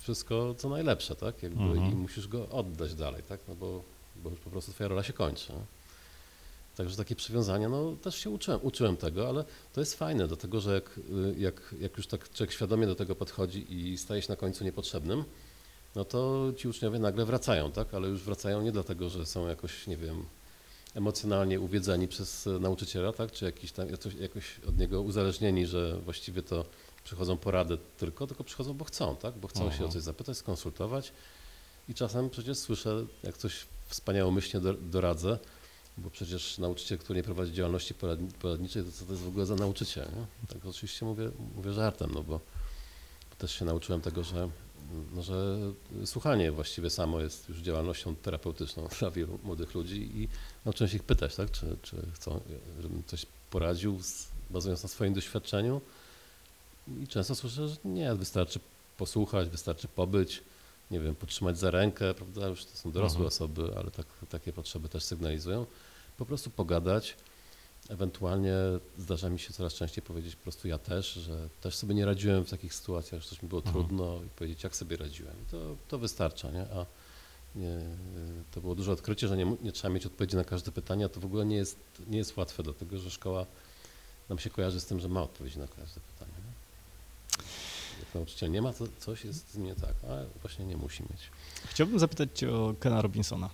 [0.00, 1.42] wszystko, co najlepsze, tak?
[1.42, 1.92] Jakby, Mhm.
[1.92, 3.40] I musisz go oddać dalej, tak?
[3.48, 3.82] No bo,
[4.16, 5.52] bo już po prostu twoja rola się kończy.
[6.76, 10.74] Także takie przywiązania, no też się uczyłem, uczyłem tego, ale to jest fajne, dlatego że
[10.74, 14.36] jak, y, jak, jak już tak człowiek świadomie do tego podchodzi i staje się na
[14.36, 15.24] końcu niepotrzebnym,
[15.96, 17.94] no to ci uczniowie nagle wracają, tak?
[17.94, 20.24] Ale już wracają nie dlatego, że są jakoś, nie wiem,
[20.94, 23.32] emocjonalnie uwiedzeni przez nauczyciela, tak?
[23.32, 23.88] Czy jakiś tam,
[24.20, 26.64] jakoś od niego uzależnieni, że właściwie to
[27.04, 29.34] przychodzą porady tylko, tylko przychodzą, bo chcą, tak?
[29.38, 29.84] Bo chcą się Aha.
[29.84, 31.12] o coś zapytać, skonsultować
[31.88, 35.38] i czasem przecież słyszę, jak coś wspaniałomyślnie do- doradzę,
[35.98, 39.46] bo przecież nauczyciel, który nie prowadzi działalności poradni- poradniczej, to co to jest w ogóle
[39.46, 40.46] za nauczyciel, nie?
[40.46, 42.40] Tak oczywiście mówię, mówię żartem, no bo,
[43.30, 44.48] bo też się nauczyłem tego, że,
[45.14, 45.56] no, że
[46.04, 50.28] słuchanie właściwie samo jest już działalnością terapeutyczną dla wielu młodych ludzi i
[50.64, 52.40] nauczyłem się ich pytać, tak, czy, czy chcą,
[52.80, 54.00] żebym coś poradził,
[54.50, 55.80] bazując na swoim doświadczeniu
[57.02, 58.60] i często słyszę, że nie, wystarczy
[58.96, 60.42] posłuchać, wystarczy pobyć,
[60.90, 63.26] nie wiem, potrzymać za rękę, prawda, już to są dorosłe Mhm.
[63.28, 65.66] osoby, ale tak, takie potrzeby też sygnalizują,
[66.16, 67.16] po prostu pogadać,
[67.88, 68.54] ewentualnie
[68.98, 72.44] zdarza mi się coraz częściej powiedzieć po prostu ja też, że też sobie nie radziłem
[72.44, 73.74] w takich sytuacjach, że coś mi było Mhm.
[73.86, 75.34] trudno i powiedzieć jak sobie radziłem.
[75.50, 76.62] To, to wystarcza, nie?
[76.62, 76.86] A
[77.54, 77.78] nie,
[78.50, 81.20] to było duże odkrycie, że nie, nie trzeba mieć odpowiedzi na każde pytanie, a to
[81.20, 83.46] w ogóle nie jest, nie jest łatwe, dlatego że szkoła
[84.28, 86.32] nam się kojarzy z tym, że ma odpowiedzi na każde pytanie.
[88.14, 91.30] Nauczyciel nie ma, to coś jest z nie tak, a właśnie nie musi mieć.
[91.66, 93.50] Chciałbym zapytać Cię o Kena Robinsona.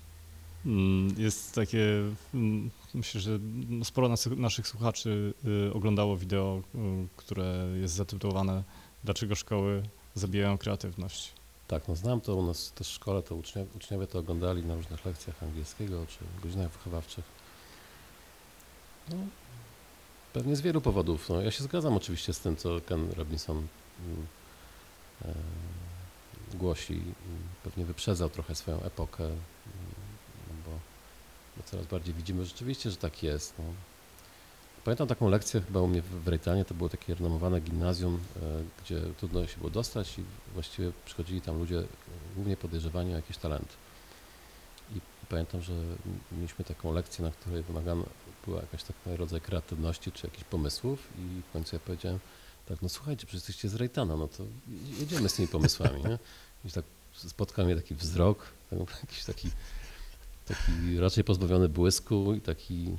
[0.67, 2.03] Mm, Jest takie,
[2.35, 3.39] mm, myślę, że
[3.85, 5.35] sporo nas, naszych słuchaczy
[5.69, 6.79] y, oglądało wideo, y,
[7.17, 8.63] które jest zatytułowane
[9.07, 9.83] Dlaczego szkoły
[10.15, 11.33] zabijają kreatywność?
[11.69, 14.75] Tak, no znam to u nas też w szkole, to uczniowie, uczniowie to oglądali na
[14.75, 17.25] różnych lekcjach angielskiego czy godzinach wychowawczych.
[19.11, 19.17] No,
[20.33, 21.29] pewnie z wielu powodów.
[21.29, 23.57] No, ja się zgadzam oczywiście z tym, co Ken Robinson
[24.07, 24.27] mm,
[26.55, 26.95] głosi.
[26.95, 27.13] i
[27.65, 29.37] Pewnie wyprzedzał trochę swoją epokę, mm,
[30.49, 30.71] no bo,
[31.57, 33.55] bo coraz bardziej widzimy rzeczywiście, że tak jest.
[33.59, 33.65] No.
[34.85, 38.41] Pamiętam taką lekcję chyba u mnie w Rejtanie, to było takie renomowane gimnazjum, e,
[38.83, 40.25] gdzie trudno się było dostać i
[40.55, 41.85] właściwie przychodzili tam ludzie e,
[42.35, 43.75] głównie podejrzewani o jakieś talenty.
[44.97, 45.73] I pamiętam, że
[46.33, 48.05] mieliśmy taką lekcję, na której wymagana
[48.45, 52.19] była jakaś rodzaj kreatywności czy jakichś pomysłów i w końcu ja powiedziałem,
[52.69, 54.45] tak, no słuchajcie, przecież jesteście z Rejtana, no to
[55.01, 56.19] jedziemy z tymi pomysłami, nie?
[56.65, 59.51] I tak spotkał mnie taki wzrok, tak, jakiś taki,
[60.47, 62.97] taki raczej pozbawiony błysku i taki,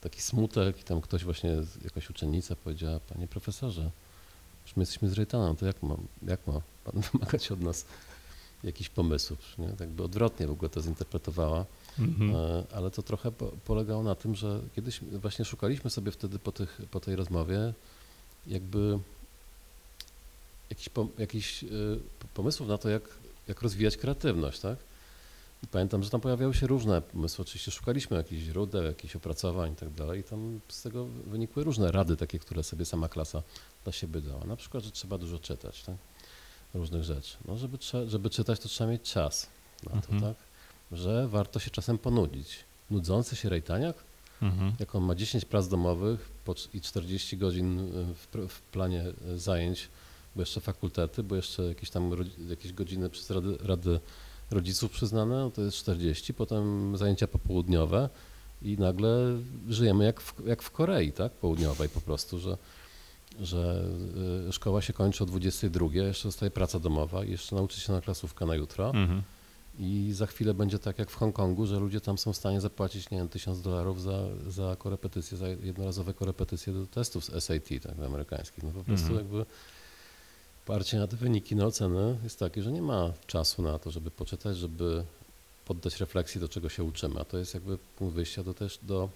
[0.00, 3.90] taki smutek i tam ktoś właśnie, jakaś uczennica powiedziała, panie profesorze,
[4.66, 7.84] że my jesteśmy z Rejtana, to jak ma, jak ma pan wymagać od nas
[8.64, 9.68] jakichś pomysłów, nie?
[9.68, 11.64] Tak by odwrotnie w ogóle to zinterpretowała.
[11.98, 12.36] Mhm.
[12.36, 16.52] E, ale to trochę po, polegało na tym, że kiedyś właśnie szukaliśmy sobie wtedy po,
[16.52, 17.74] tych, po tej rozmowie
[18.46, 18.98] jakby
[20.70, 21.68] jakichś pom, jakichś, y,
[22.34, 23.02] pomysłów na to, jak,
[23.48, 24.78] jak rozwijać kreatywność, tak?
[25.62, 27.42] I pamiętam, że tam pojawiały się różne pomysły.
[27.42, 30.20] Oczywiście szukaliśmy jakichś źródeł, jakichś opracowań i tak dalej.
[30.20, 33.42] I tam z tego wynikły różne rady, takie, które sobie sama klasa
[33.84, 34.44] dla siebie dała.
[34.44, 35.96] Na przykład, że trzeba dużo czytać, tak?
[36.74, 37.36] Różnych rzeczy.
[37.44, 39.46] No, żeby, żeby czytać, to trzeba mieć czas
[39.84, 40.20] na to, Mhm.
[40.20, 40.44] tak?
[40.98, 42.56] Że warto się czasem ponudzić.
[42.90, 43.96] Nudzący się rejtaniak,
[44.42, 44.72] Mhm.
[44.78, 46.28] jak on ma 10 prac domowych
[46.74, 49.88] i 40 godzin y, w, w planie y, zajęć,
[50.36, 52.10] bo jeszcze fakultety, bo jeszcze jakieś tam
[52.50, 54.00] jakieś godziny przez rady, rady
[54.50, 58.08] rodziców przyznane, no to jest 40, potem zajęcia popołudniowe
[58.62, 62.58] i nagle żyjemy jak w, jak w Korei, tak, południowej po prostu, że,
[63.40, 63.84] że
[64.48, 68.00] y, szkoła się kończy o 22, jeszcze zostaje praca domowa i jeszcze nauczyć się na
[68.00, 69.22] klasówkę na jutro Mhm.
[69.78, 73.10] I za chwilę będzie tak jak w Hongkongu, że ludzie tam są w stanie zapłacić,
[73.10, 78.06] nie wiem, tysiąc dolarów za, za korepetycje, za jednorazowe korepetycje do testów z SAT, tak,
[78.06, 78.64] amerykańskich.
[78.64, 79.18] No po prostu Mhm.
[79.18, 79.46] jakby
[80.66, 84.10] parcie na te wyniki, na oceny jest takie, że nie ma czasu na to, żeby
[84.10, 85.04] poczytać, żeby
[85.64, 89.08] poddać refleksji do czego się uczymy, a to jest jakby punkt wyjścia do też do,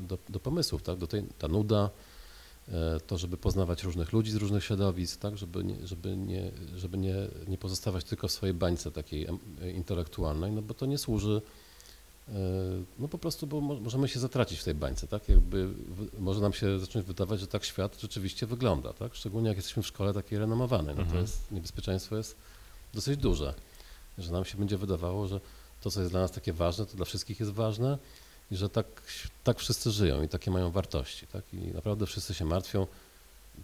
[0.00, 1.90] do, do pomysłów, tak, do tej, ta nuda,
[3.06, 7.14] to, żeby poznawać różnych ludzi z różnych środowisk, tak, żeby, nie, żeby, nie, żeby nie,
[7.48, 9.38] nie pozostawać tylko w swojej bańce takiej em,
[9.74, 11.42] intelektualnej, no bo to nie służy,
[12.28, 12.32] e,
[12.98, 15.68] no po prostu, bo mo- możemy się zatracić w tej bańce, tak, jakby
[16.18, 19.86] może nam się zacząć wydawać, że tak świat rzeczywiście wygląda, tak, szczególnie jak jesteśmy w
[19.86, 21.20] szkole takiej renomowanej, no to Mhm.
[21.22, 22.36] jest, niebezpieczeństwo jest
[22.94, 23.54] dosyć duże,
[24.18, 25.40] że nam się będzie wydawało, że
[25.80, 27.98] to, co jest dla nas takie ważne, to dla wszystkich jest ważne
[28.50, 28.86] i że tak,
[29.44, 31.26] tak wszyscy żyją i takie mają wartości.
[31.26, 31.44] Tak?
[31.52, 32.86] I naprawdę wszyscy się martwią,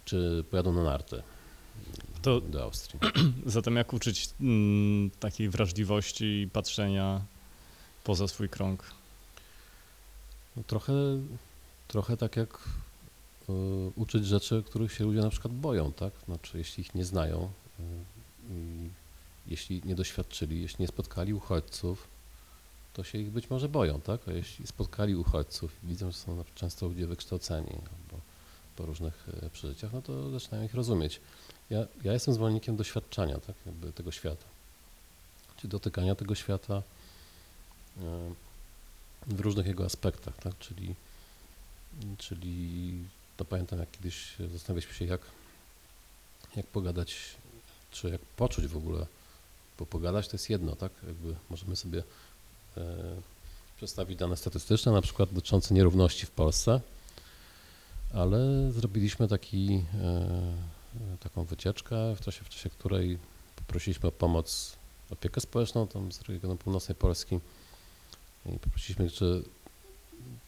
[0.05, 1.23] czy pojadą na narty
[2.21, 2.99] To do Austrii.
[3.45, 7.21] zatem jak uczyć mm, takiej wrażliwości i patrzenia
[8.03, 8.83] poza swój krąg?
[10.55, 10.93] No, trochę,
[11.87, 12.59] trochę tak jak
[13.49, 13.53] y,
[13.95, 16.13] uczyć rzeczy, których się ludzie na przykład boją, tak?
[16.25, 17.83] Znaczy, jeśli ich nie znają, y,
[19.47, 22.07] jeśli nie doświadczyli, jeśli nie spotkali uchodźców,
[22.93, 24.27] to się ich być może boją, tak?
[24.27, 28.21] A jeśli spotkali uchodźców widzą, że są często ludzie wykształceni albo
[28.75, 31.21] po różnych y, przeżyciach, no to zaczynają ich rozumieć.
[31.69, 33.55] Ja, ja jestem zwolennikiem doświadczania, tak?
[33.65, 34.45] Jakby tego świata.
[35.57, 36.83] Czy dotykania tego świata
[37.97, 38.01] y,
[39.27, 40.57] w różnych jego aspektach, tak?
[40.59, 40.95] Czyli,
[42.17, 42.93] czyli
[43.37, 45.21] to pamiętam, jak kiedyś zastanawialiśmy się, jak,
[46.55, 47.35] jak pogadać,
[47.91, 49.05] czy jak poczuć w ogóle,
[49.79, 50.91] bo pogadać to jest jedno, tak?
[51.07, 52.03] Jakby możemy sobie e,
[53.77, 56.81] przedstawić dane statystyczne, na przykład dotyczące nierówności w Polsce,
[58.13, 63.17] ale zrobiliśmy taki, e, taką wycieczkę, w czasie, w czasie której
[63.55, 64.75] poprosiliśmy o pomoc
[65.09, 67.39] opiekę społeczną tam z regionu północnej Polski
[68.45, 69.43] i poprosiliśmy, czy,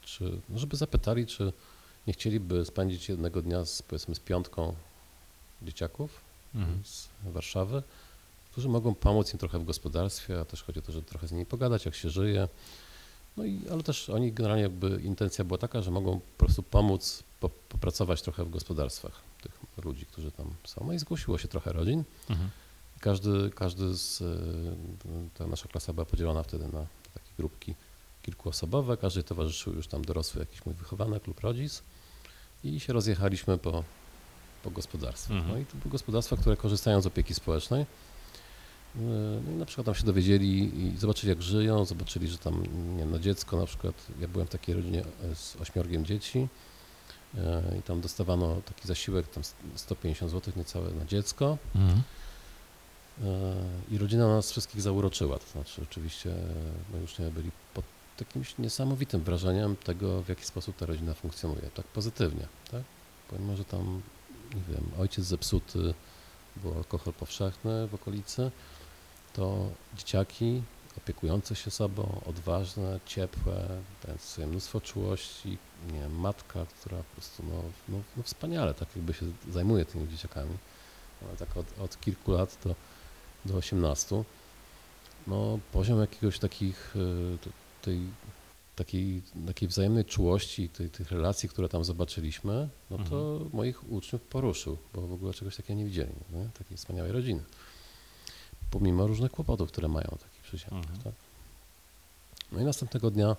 [0.01, 1.53] czy, no żeby zapytali, czy
[2.07, 4.75] nie chcieliby spędzić jednego dnia z, powiedzmy z piątką
[5.61, 6.83] dzieciaków Mhm.
[6.85, 7.83] z Warszawy,
[8.53, 11.31] którzy mogą pomóc im trochę w gospodarstwie, a też chodzi o to, żeby trochę z
[11.31, 12.47] nimi pogadać, jak się żyje.
[13.37, 17.23] No i, ale też oni generalnie jakby intencja była taka, że mogą po prostu pomóc
[17.39, 20.83] po, popracować trochę w gospodarstwach tych ludzi, którzy tam są.
[20.87, 22.03] No i zgłosiło się trochę rodzin.
[22.29, 22.49] Mhm.
[22.99, 24.25] Każdy, każdy z, y,
[25.37, 27.75] ta nasza klasa była podzielona wtedy na takie grupki
[28.21, 28.97] kilkuosobowe.
[28.97, 31.83] Każdy towarzyszył już tam dorosły jakiś mój wychowanek lub rodzic
[32.63, 33.83] i się rozjechaliśmy po,
[34.63, 35.37] po gospodarstwach.
[35.37, 35.55] Mhm.
[35.55, 37.85] No i to były gospodarstwa, które korzystają z opieki społecznej.
[38.95, 38.99] Y,
[39.45, 42.99] No i na przykład tam się dowiedzieli i zobaczyli jak żyją, zobaczyli, że tam nie
[42.99, 46.47] wiem, na dziecko na przykład, ja byłem w takiej rodzinie e, z ośmiorgiem dzieci
[47.35, 47.39] y,
[47.79, 49.43] i tam dostawano taki zasiłek, tam
[49.75, 51.57] 150 zł niecałe na dziecko.
[51.75, 52.01] Mhm.
[53.23, 53.55] E,
[53.91, 55.39] I rodzina nas wszystkich zauroczyła.
[55.39, 57.85] To znaczy, oczywiście e, my uczniowie byli pod
[58.19, 61.69] jakimś niesamowitym wrażeniem tego, w jaki sposób ta rodzina funkcjonuje.
[61.73, 62.83] Tak pozytywnie, tak?
[63.29, 64.01] Pomimo, że tam,
[64.55, 65.93] nie wiem, ojciec zepsuty,
[66.55, 68.51] był alkohol powszechny w okolicy,
[69.33, 70.61] to dzieciaki
[70.97, 73.67] opiekujące się sobą, odważne, ciepłe,
[74.03, 75.57] dające sobie mnóstwo czułości,
[75.93, 80.07] nie wiem, matka, która po prostu no, no, no wspaniale tak jakby się zajmuje tymi
[80.07, 80.57] dzieciakami.
[81.23, 82.75] Ona tak od, od kilku lat do,
[83.45, 84.23] do 18.
[85.27, 87.37] No, poziom jakiegoś takich, y,
[87.81, 87.99] tej,
[88.75, 94.77] takiej, takiej wzajemnej czułości, tej, tych relacji, które tam zobaczyliśmy, no to moich uczniów poruszył,
[94.93, 96.49] bo w ogóle czegoś takiego nie widzieli, nie?
[96.57, 97.43] takiej wspaniałej rodziny.
[98.73, 100.91] Pomimo różnych kłopotów, które mają takich przedsiębiorstw.
[100.95, 101.03] Mhm.
[101.03, 101.13] Tak?
[102.51, 103.35] No i następnego dnia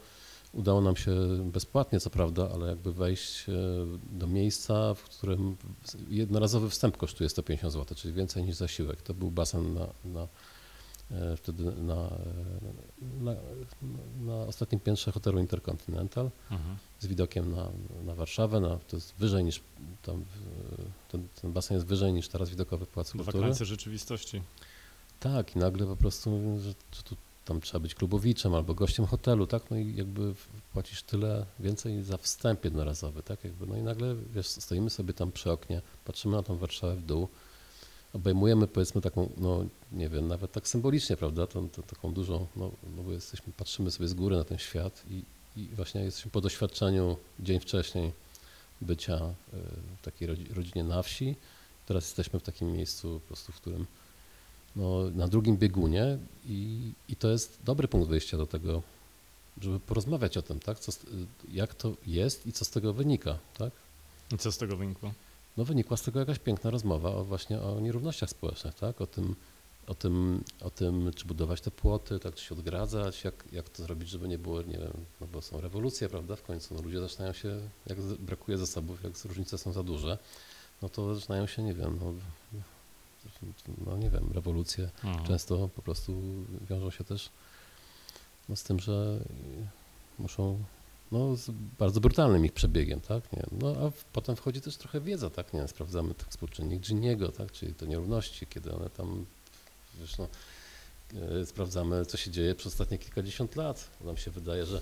[0.52, 1.12] udało nam się
[1.52, 3.52] bezpłatnie, co prawda, ale jakby wejść e,
[4.18, 5.56] do miejsca, w którym
[6.08, 9.02] jednorazowy wstęp kosztuje 150 zł, czyli więcej niż zasiłek.
[9.02, 10.28] To był basen na, na
[11.10, 12.10] e, wtedy na, e,
[13.20, 13.34] na,
[14.20, 16.76] na ostatnim piętrze hotelu Intercontinental Mhm.
[17.00, 17.68] z widokiem na,
[18.06, 18.60] na Warszawę.
[18.60, 19.60] Na, to jest wyżej niż
[20.02, 20.24] tam,
[21.08, 23.38] ten, ten basen jest wyżej niż teraz widokowy Pałac Kultury.
[23.38, 24.42] krańce rzeczywistości.
[25.24, 29.70] Tak, i nagle po prostu że, tu tam trzeba być klubowiczem albo gościem hotelu, tak?
[29.70, 30.34] No i jakby
[30.72, 33.44] płacisz tyle więcej za wstęp jednorazowy, tak?
[33.44, 37.02] Jakby, no i nagle wiesz, stoimy sobie tam przy oknie, patrzymy na tą Warszawę w
[37.02, 37.28] dół,
[38.12, 41.46] obejmujemy powiedzmy taką, no nie wiem, nawet tak symbolicznie, prawda?
[41.46, 45.02] Tą, tą, taką dużą, no, no bo jesteśmy, patrzymy sobie z góry na ten świat
[45.10, 45.22] i,
[45.56, 48.12] i właśnie jesteśmy po doświadczeniu dzień wcześniej
[48.80, 49.56] bycia y,
[49.98, 51.36] w takiej rodzi- rodzinie na wsi.
[51.86, 53.86] Teraz jesteśmy w takim miejscu po prostu, w którym
[54.76, 58.82] no, na drugim biegunie i, i to jest dobry punkt wyjścia do tego,
[59.60, 60.78] żeby porozmawiać o tym, tak?
[60.78, 60.92] Co,
[61.52, 63.72] jak to jest i co z tego wynika, tak?
[64.32, 65.12] I co z tego wynikło?
[65.56, 69.00] No wynikła z tego jakaś piękna rozmowa o właśnie o nierównościach społecznych, tak?
[69.00, 69.34] O tym,
[69.86, 73.82] o tym, o tym, czy budować te płoty, tak, czy się odgradzać, jak, jak to
[73.82, 77.00] zrobić, żeby nie było, nie wiem, no bo są rewolucje, prawda, w końcu, no ludzie
[77.00, 80.18] zaczynają się, jak brakuje zasobów, jak różnice są za duże,
[80.82, 82.14] no to zaczynają się, nie wiem, no,
[83.86, 85.26] no nie wiem, rewolucje Mhm.
[85.26, 86.22] często po prostu
[86.70, 87.30] wiążą się też
[88.48, 89.18] no, z tym, że
[90.18, 90.64] muszą
[91.12, 93.32] no, z bardzo brutalnym ich przebiegiem, tak?
[93.32, 93.42] Nie?
[93.52, 95.52] No a potem wchodzi też trochę wiedza, tak?
[95.54, 95.68] Nie?
[95.68, 97.52] Sprawdzamy ten współczynnik Giniego, tak?
[97.52, 99.26] Czyli te nierówności, kiedy one tam,
[100.00, 100.28] wiesz, no,
[101.40, 103.90] e, sprawdzamy, co się dzieje przez ostatnie kilkadziesiąt lat.
[104.00, 104.80] Nam się wydaje, że,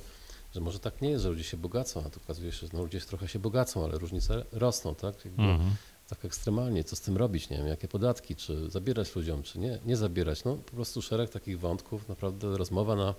[0.55, 2.83] że może tak nie jest, że ludzie się bogacą, a tu okazuje się, że no,
[2.83, 5.25] ludzie trochę się bogacą, ale różnice rosną, tak?
[5.25, 5.75] Jakby, Mhm.
[6.13, 9.79] Tak ekstremalnie, co z tym robić, nie wiem, jakie podatki, czy zabierać ludziom, czy nie,
[9.85, 10.45] nie zabierać.
[10.45, 13.15] No po prostu szereg takich wątków, naprawdę rozmowa na,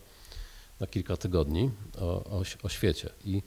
[0.79, 3.10] na kilka tygodni o, o, o świecie.
[3.25, 3.41] I,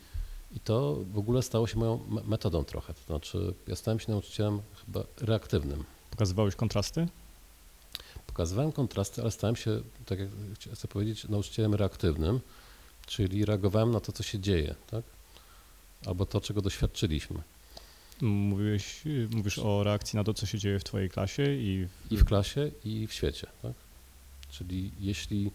[0.57, 2.95] I to w ogóle stało się moją me- metodą trochę.
[2.95, 5.85] To znaczy, ja stałem się nauczycielem chyba reaktywnym.
[6.11, 7.09] Pokazywałeś kontrasty?
[8.27, 10.29] Pokazywałem kontrasty, ale stałem się, tak jak
[10.75, 12.41] chcę powiedzieć, nauczycielem reaktywnym,
[13.07, 15.05] czyli reagowałem na to, co się dzieje, tak?
[16.07, 17.43] Albo to, czego doświadczyliśmy.
[18.21, 22.13] Mówiłeś, mówisz o reakcji na to, co się dzieje w twojej klasie i w...
[22.13, 23.47] i w klasie, i w świecie.
[23.63, 23.73] Tak?
[24.51, 25.51] Czyli jeśli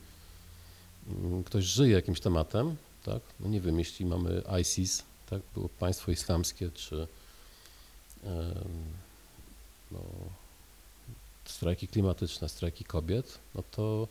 [1.08, 3.22] mm, ktoś żyje jakimś tematem, tak?
[3.40, 5.42] no nie wiem, jeśli mamy ISIS, tak?
[5.54, 7.08] było państwo islamskie, czy
[9.92, 10.00] no,
[11.46, 14.08] strajki klimatyczne, strajki kobiet, no to,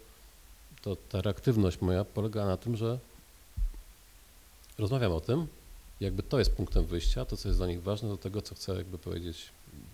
[0.82, 2.98] to ta reaktywność moja polega na tym, że
[4.78, 5.46] rozmawiam o tym,
[6.00, 8.74] jakby to jest punktem wyjścia, to co jest dla nich ważne, do tego, co chcę
[8.74, 9.48] jakby powiedzieć,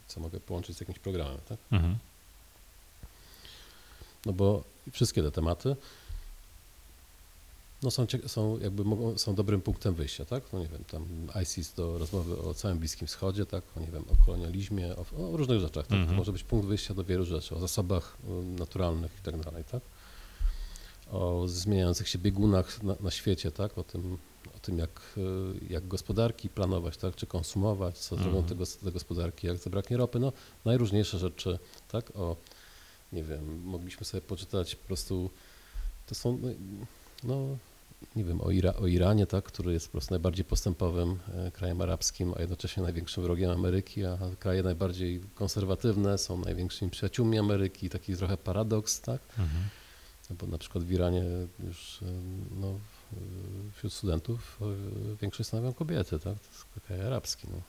[0.08, 1.38] co mogę połączyć z jakimś programem.
[1.48, 1.58] Tak?
[1.72, 1.98] Mhm.
[4.26, 5.76] No bo wszystkie te tematy
[7.82, 10.42] no są, są jakby mogą, są dobrym punktem wyjścia, tak?
[10.52, 11.06] No nie wiem, tam
[11.42, 13.62] ISIS do rozmowy o całym Bliskim Wschodzie, tak?
[13.76, 15.88] O nie wiem, o kolonializmie, o, o różnych rzeczach, tak?
[15.88, 16.16] To Mhm.
[16.16, 18.16] może być punkt wyjścia do wielu rzeczy, o zasobach
[18.58, 19.82] naturalnych i tak dalej, tak?
[21.10, 23.78] O zmieniających się biegunach na, na świecie, tak?
[23.78, 24.18] O tym,
[24.66, 25.20] tym jak, y,
[25.72, 27.14] jak gospodarki planować, tak?
[27.16, 28.46] Czy konsumować, co zrobią Mhm.
[28.46, 30.32] te, gos- te gospodarki, jak zabraknie ropy, no
[30.64, 32.12] najróżniejsze rzeczy, tak?
[32.16, 32.36] O
[33.12, 35.30] nie wiem, mogliśmy sobie poczytać po prostu,
[36.06, 36.48] to są, no,
[37.24, 37.56] no
[38.16, 41.80] nie wiem, o, Ira, o Iranie, tak, który jest po prostu najbardziej postępowym e, krajem
[41.80, 48.16] arabskim, a jednocześnie największym wrogiem Ameryki, a kraje najbardziej konserwatywne są największymi przyjaciółmi Ameryki, taki
[48.16, 49.64] trochę paradoks, tak, Mhm.
[50.30, 51.24] no bo na przykład w Iranie
[51.66, 52.06] już e,
[52.60, 52.72] no, e,
[53.74, 57.60] wśród studentów e, większość stanowią kobiety, tak, to jest kraj arabski, no.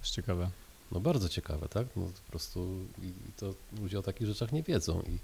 [0.00, 0.50] Jest ciekawe.
[0.92, 1.86] No bardzo ciekawe, tak?
[1.96, 5.18] No po prostu i to ludzie o takich rzeczach nie wiedzą i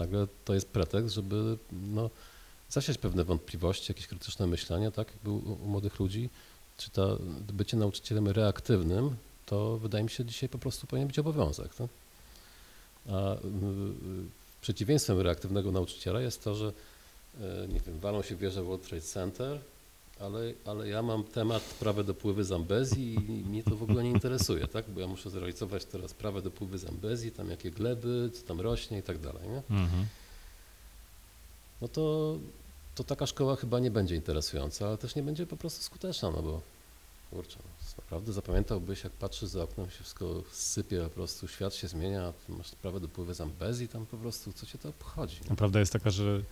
[0.00, 2.10] nagle to jest pretekst, żeby no,
[2.70, 5.12] zasiać pewne wątpliwości, jakieś krytyczne myślenie, tak?
[5.12, 6.30] Jakby u, u młodych ludzi,
[6.76, 7.06] czy ta
[7.52, 11.88] bycie nauczycielem reaktywnym, to wydaje mi się dzisiaj po prostu powinien być obowiązek, tak?
[13.08, 13.40] A y, y,
[14.60, 16.72] przeciwieństwem reaktywnego nauczyciela jest to, że
[17.68, 19.60] nie wiem, walą się wieże World Trade Center,
[20.20, 24.66] ale, ale ja mam temat prawe dopływy Zambezji i mnie to w ogóle nie interesuje,
[24.66, 24.90] tak?
[24.90, 29.02] Bo ja muszę zrealizować teraz prawe dopływy Zambezji, tam jakie gleby, co tam rośnie i
[29.02, 29.62] tak dalej, nie?
[29.76, 30.06] Mhm.
[31.80, 32.36] No to,
[32.94, 36.42] to taka szkoła chyba nie będzie interesująca, ale też nie będzie po prostu skuteczna, no
[36.42, 36.60] bo
[37.30, 41.88] kurczę, no, naprawdę zapamiętałbyś, jak patrzysz za oknem, się wszystko sypie, po prostu świat się
[41.88, 45.40] zmienia, masz prawe dopływy Zambezji, tam po prostu, co cię to obchodzi?
[45.50, 45.56] nie?
[45.56, 46.42] Prawda jest taka, że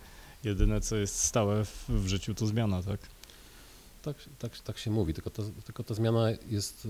[0.43, 2.99] jedyne, co jest stałe w, w życiu, to zmiana, tak?
[4.01, 6.85] Tak, tak, tak się mówi, tylko, to, tylko ta zmiana jest.
[6.85, 6.89] y,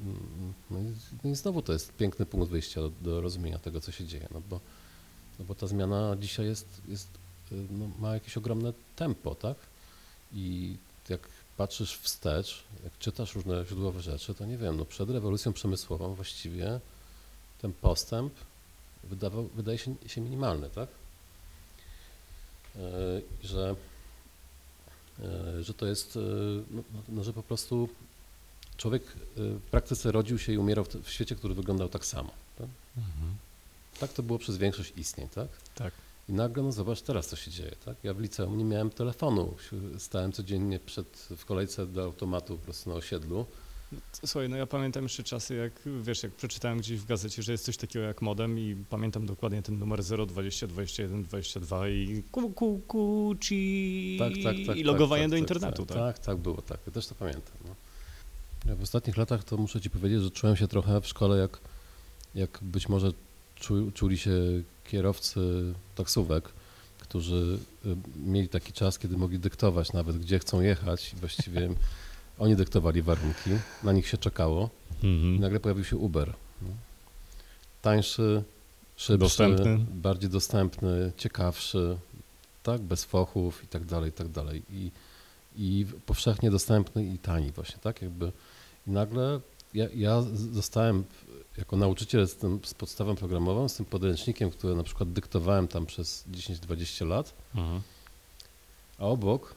[0.00, 0.92] mm, No i,
[1.24, 4.28] no i znowu to jest piękny punkt wyjścia do, do rozumienia tego, co się dzieje.
[4.34, 4.60] No bo,
[5.38, 7.08] no bo ta zmiana dzisiaj jest, jest,
[7.52, 9.56] y, no, ma jakieś ogromne tempo, tak?
[10.34, 10.76] I
[11.08, 16.14] jak patrzysz wstecz, jak czytasz różne źródłowe rzeczy, to nie wiem, no przed rewolucją przemysłową
[16.14, 16.80] właściwie
[17.62, 18.32] ten postęp
[19.04, 20.88] wydawał, wydaje się, się minimalny, tak?
[23.42, 23.76] Że
[25.20, 26.20] e, że to jest, e,
[26.70, 27.88] no, no, no, że po prostu
[28.76, 32.30] człowiek e, w praktyce rodził się i umierał w, w świecie, który wyglądał tak samo.
[32.58, 32.68] Tak?
[32.96, 33.34] Mhm.
[34.00, 35.48] tak to było przez większość istnień, tak?
[35.74, 35.92] Tak.
[36.28, 37.96] I nagle, no zobacz teraz, co się dzieje, tak?
[38.02, 39.54] Ja w liceum nie miałem telefonu,
[39.98, 43.46] stałem codziennie przed, w kolejce do automatu po prostu na osiedlu.
[44.26, 45.72] Słuchaj, no ja pamiętam jeszcze czasy, jak
[46.02, 49.62] wiesz, jak przeczytałem gdzieś w gazecie, że jest coś takiego jak modem i pamiętam dokładnie
[49.62, 54.76] ten numer 020 21 22 i ku, ku, ku, ci Tak, tak, tak.
[54.76, 55.96] i logowanie tak, do tak, internetu, tak?
[55.96, 56.18] tak?
[56.18, 56.78] Tak, tak było, tak.
[56.86, 57.56] Ja też to pamiętam.
[57.64, 57.74] No.
[58.66, 61.60] Ja w ostatnich latach to muszę ci powiedzieć, że czułem się trochę w szkole jak,
[62.34, 63.12] jak być może
[63.54, 64.32] czu, czuli się
[64.84, 65.40] kierowcy
[65.94, 66.48] taksówek,
[66.98, 71.68] którzy y, mieli taki czas, kiedy mogli dyktować nawet, gdzie chcą jechać i właściwie
[72.42, 73.50] oni dyktowali warunki,
[73.82, 74.70] na nich się czekało
[75.02, 75.40] i Mhm.
[75.40, 76.32] nagle pojawił się Uber.
[76.62, 76.68] No.
[77.82, 78.42] Tańszy,
[78.96, 79.78] szybszy, Dostępny.
[79.94, 81.96] bardziej dostępny, ciekawszy,
[82.62, 84.62] tak, bez fochów i tak dalej, i tak dalej.
[84.70, 84.90] I,
[85.56, 88.32] i powszechnie dostępny i tani właśnie, tak, jakby
[88.86, 89.40] i nagle
[89.74, 90.22] ja, ja
[90.52, 91.04] zostałem
[91.58, 95.86] jako nauczyciel z, tym, z podstawą programową, z tym podręcznikiem, który na przykład dyktowałem tam
[95.86, 97.34] przez 10-20 lat,
[98.98, 99.54] a obok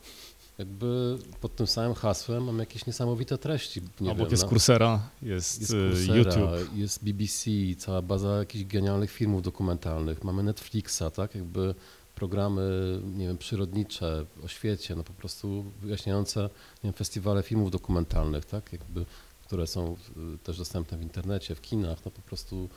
[0.58, 3.82] jakby pod tym samym hasłem mam jakieś niesamowite treści.
[4.02, 4.50] Nie Obok wiem, jest no.
[4.50, 6.76] Coursera, jest, Jest y, Coursera, YouTube.
[6.76, 10.24] jest BBC, cała baza jakichś genialnych filmów dokumentalnych.
[10.24, 11.36] Mamy Netflixa, tak?
[11.36, 11.76] Jakby
[12.16, 16.50] programy, nie wiem, przyrodnicze o świecie, no po prostu wyjaśniające, nie
[16.84, 18.74] wiem, festiwale filmów dokumentalnych, tak?
[18.74, 19.06] Jakby,
[19.46, 19.96] które są
[20.36, 22.70] y, też dostępne w internecie, w kinach, no po prostu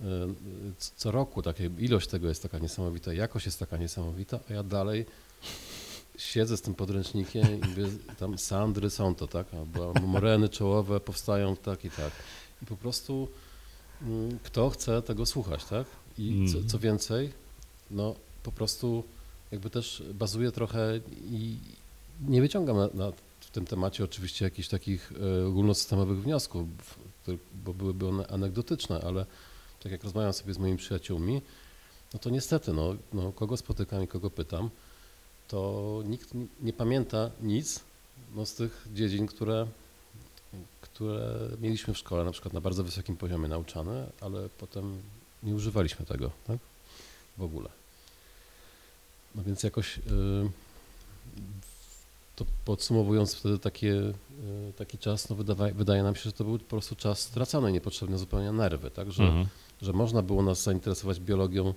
[0.00, 0.04] y,
[0.96, 5.06] co roku tak ilość tego jest taka niesamowita, jakość jest taka niesamowita, a ja dalej
[6.20, 7.86] siedzę z tym podręcznikiem i mówię,
[8.18, 9.46] tam sandry są to, tak?
[9.54, 12.12] Albo moreny czołowe powstają tak i tak.
[12.62, 13.28] I po prostu
[14.02, 15.86] mm, kto chce tego słuchać, tak?
[16.18, 16.68] I co, Mm.
[16.68, 17.32] co więcej,
[17.90, 19.04] no po prostu
[19.50, 21.00] jakby też bazuję trochę
[21.30, 21.56] i
[22.28, 25.12] nie wyciągam na, na, w tym temacie oczywiście jakichś takich
[25.42, 26.68] e, ogólnosystemowych wniosków,
[27.64, 29.26] bo byłyby one anegdotyczne, ale
[29.82, 31.42] tak jak rozmawiam sobie z moimi przyjaciółmi,
[32.14, 34.70] no to niestety, no, no kogo spotykam i kogo pytam,
[35.50, 36.30] to nikt
[36.62, 37.80] nie pamięta nic
[38.34, 39.66] no, z tych dziedzin, które,
[40.80, 45.02] które mieliśmy w szkole, na przykład na bardzo wysokim poziomie nauczane, ale potem
[45.42, 46.58] nie używaliśmy tego tak?
[47.38, 47.68] w ogóle.
[49.34, 50.00] No więc jakoś y,
[52.36, 54.12] to podsumowując wtedy takie, y,
[54.76, 58.18] taki czas, no wydawa, wydaje nam się, że to był po prostu czas stracony, niepotrzebne
[58.18, 59.12] zupełnie nerwy, tak?
[59.12, 59.46] Że, Mhm.
[59.82, 61.74] że można było nas zainteresować biologią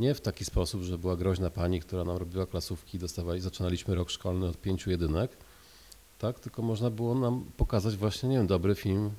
[0.00, 4.10] nie w taki sposób, że była groźna pani, która nam robiła klasówki, dostawali, zaczynaliśmy rok
[4.10, 5.30] szkolny od pięciu jedynek,
[6.18, 6.40] tak?
[6.40, 9.10] Tylko można było nam pokazać właśnie, nie wiem, dobry film y,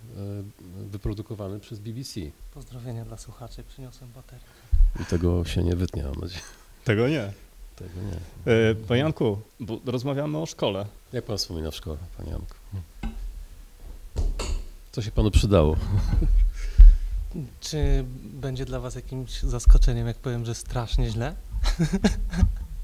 [0.90, 2.20] wyprodukowany przez BBC.
[2.54, 4.46] Pozdrowienia dla słuchaczy, przyniosłem baterię.
[5.02, 6.42] I tego się nie wytnie, mam nadzieję.
[6.86, 7.34] Tego nie.
[7.76, 8.54] Tego nie.
[8.54, 10.86] E, Panie Janku, bo rozmawiamy o szkole.
[11.14, 12.56] Jak pan wspomina w szkole, panie Janku?
[14.92, 15.78] Co się panu przydało?
[17.60, 21.36] Czy będzie dla Was jakimś zaskoczeniem, jak powiem, że strasznie źle?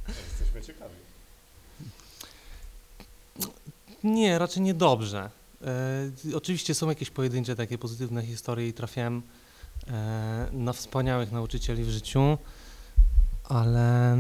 [0.08, 0.96] Jesteśmy ciekawi.
[4.04, 5.30] Nie, raczej niedobrze.
[5.62, 9.22] E, oczywiście są jakieś pojedyncze takie pozytywne historie i trafiałem
[9.88, 12.38] e, na wspaniałych nauczycieli w życiu,
[13.44, 14.18] ale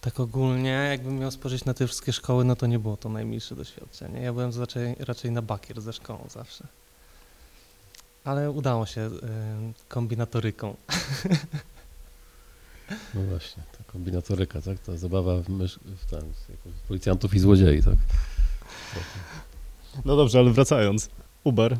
[0.00, 3.56] tak ogólnie, jakbym miał spojrzeć na te wszystkie szkoły, no to nie było to najmilsze
[3.56, 4.20] doświadczenie.
[4.20, 6.66] Ja byłem raczej, raczej na bakier ze szkołą zawsze.
[8.24, 9.10] Ale udało się e,
[9.88, 10.76] kombinatoryką.
[13.14, 14.78] No właśnie, ta kombinatoryka, tak?
[14.78, 17.94] Ta zabawa w, mysz, w ten, jako policjantów i złodziei, tak?
[20.04, 21.08] No dobrze, ale wracając.
[21.44, 21.78] Uber.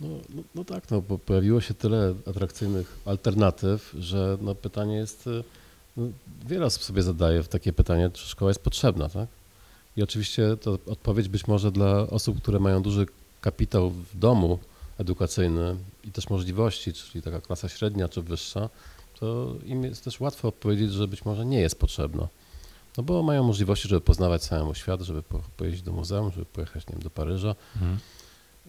[0.00, 5.26] No, no, no tak, no, bo pojawiło się tyle atrakcyjnych alternatyw, że no, pytanie jest,
[5.26, 5.44] y,
[5.96, 6.06] no,
[6.46, 9.28] wiele osób sobie zadaje takie pytanie, czy szkoła jest potrzebna, tak?
[9.96, 13.06] I oczywiście to odpowiedź być może dla osób, które mają duży
[13.40, 14.58] kapitał w domu
[15.00, 18.68] edukacyjny i też możliwości, czyli taka klasa średnia czy wyższa,
[19.20, 22.28] to im jest też łatwo odpowiedzieć, że być może nie jest potrzebna.
[22.96, 26.86] No bo mają możliwości, żeby poznawać całą świat, żeby po, pojeździć do muzeum, żeby pojechać
[26.86, 27.54] nie wiem, do Paryża,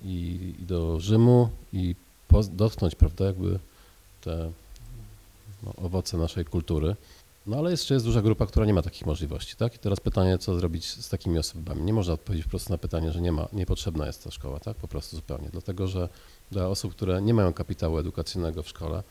[0.04, 1.96] i, i do Rzymu i
[2.52, 3.60] dotknąć, prawda, jakby
[4.22, 4.52] te
[5.64, 6.96] no, owoce naszej kultury.
[7.48, 9.76] No ale jeszcze jest duża grupa, która nie ma takich możliwości, tak?
[9.76, 11.82] I teraz pytanie, co zrobić z takimi osobami?
[11.82, 14.78] Nie można odpowiedzieć po prostu na pytanie, że nie ma, niepotrzebna jest ta szkoła, tak?
[14.78, 15.50] Po prostu zupełnie.
[15.52, 16.10] Dlatego, że
[16.52, 19.04] dla osób, które nie mają kapitału edukacyjnego w szkole,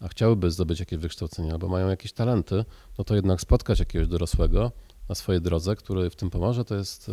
[0.00, 2.64] a chciałyby zdobyć jakieś wykształcenie albo mają jakieś talenty,
[2.98, 4.72] no to jednak spotkać jakiegoś dorosłego
[5.08, 7.12] na swojej drodze, który w tym pomoże, to jest, y,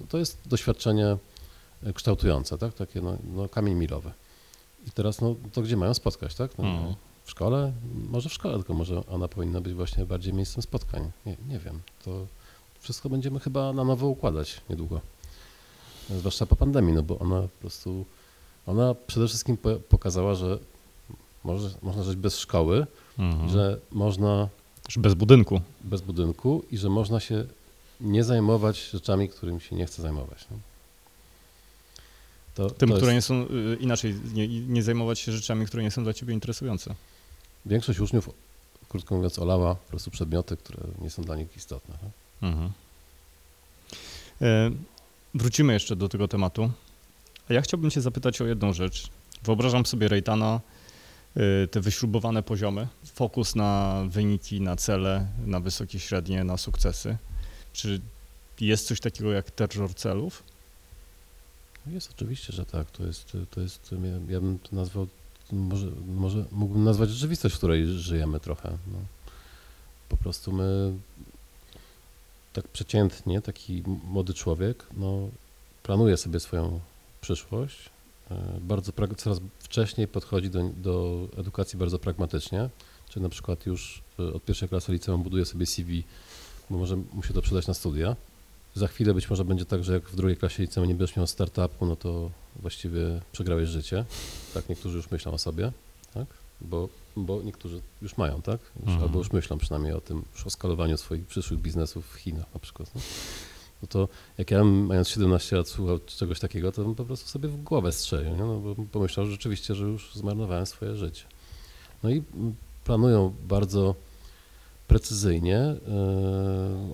[0.00, 1.16] no to jest doświadczenie
[1.86, 2.74] y, kształtujące, tak?
[2.74, 4.12] Takie no, no, kamień milowy.
[4.86, 6.58] I teraz no, to gdzie mają spotkać, tak?
[6.58, 6.94] No, Mhm.
[7.28, 7.72] W szkole?
[8.10, 11.10] Może w szkole, tylko może ona powinna być właśnie bardziej miejscem spotkań.
[11.26, 11.80] Nie, nie wiem.
[12.04, 12.26] To
[12.80, 15.00] wszystko będziemy chyba na nowo układać niedługo.
[16.10, 18.04] Zwłaszcza po pandemii, no bo ona po prostu,
[18.66, 20.58] ona przede wszystkim po- pokazała, że
[21.44, 22.86] może, można żyć bez szkoły,
[23.18, 23.48] Mhm.
[23.48, 24.48] że można
[24.88, 25.60] Już bez budynku.
[25.84, 27.44] bez budynku i że można się
[28.00, 30.46] nie zajmować rzeczami, którymi się nie chce zajmować.
[30.50, 30.56] No.
[32.54, 35.82] To, Tym, to które nie jest, są, y, inaczej, nie, nie zajmować się rzeczami, które
[35.82, 36.94] nie są dla ciebie interesujące.
[37.68, 38.30] Większość uczniów,
[38.88, 41.94] krótko mówiąc, olała po prostu przedmioty, które nie są dla nich istotne.
[42.02, 42.48] No.
[42.48, 42.72] Mhm.
[44.42, 44.70] E,
[45.34, 46.70] wrócimy jeszcze do tego tematu.
[47.50, 49.08] A ja chciałbym cię zapytać o jedną rzecz.
[49.42, 50.60] Wyobrażam sobie Rejtana,
[51.64, 57.16] y, te wyśrubowane poziomy, fokus na wyniki, na cele, na wysokie, średnie, na sukcesy.
[57.72, 58.00] Czy
[58.60, 60.42] jest coś takiego jak terror celów?
[61.86, 62.90] Jest oczywiście, że tak.
[62.90, 63.94] To jest, to jest
[64.28, 65.08] ja bym to nazwał
[65.52, 65.86] może,
[66.16, 68.70] może mógłbym nazwać rzeczywistość, w której żyjemy trochę.
[68.92, 68.98] No.
[70.08, 70.92] Po prostu my
[72.52, 75.28] tak przeciętnie, taki młody człowiek, no,
[75.82, 76.80] planuje sobie swoją
[77.20, 77.90] przyszłość,
[78.30, 82.68] e, bardzo coraz wcześniej podchodzi do, do edukacji bardzo pragmatycznie,
[83.08, 86.04] czyli na przykład już e, od pierwszej klasy liceum buduje sobie CV,
[86.70, 88.16] bo może mu się to przydać na studia.
[88.78, 91.26] Za chwilę być może będzie tak, że jak w drugiej klasie liceum nie będziesz miał
[91.26, 94.04] startupu, no to właściwie przegrałeś życie.
[94.54, 95.72] Tak niektórzy już myślą o sobie,
[96.14, 96.26] tak?
[96.60, 98.60] Bo, bo niektórzy już mają, tak?
[98.60, 99.02] Już, Mhm.
[99.02, 102.60] Albo już myślą przynajmniej o tym, już o skalowaniu swoich przyszłych biznesów w Chinach na
[102.60, 102.90] przykład.
[102.94, 103.00] No,
[103.82, 104.08] no to
[104.38, 107.92] jak ja mając 17 lat słuchał czegoś takiego, to bym po prostu sobie w głowę
[107.92, 108.44] strzelił, nie?
[108.44, 111.24] No, bo pomyślał że rzeczywiście, że już zmarnowałem swoje życie.
[112.02, 112.22] No i
[112.84, 113.94] planują bardzo
[114.88, 115.76] precyzyjnie, e,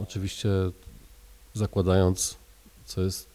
[0.02, 0.50] oczywiście
[1.54, 2.36] zakładając,
[2.84, 3.26] co jest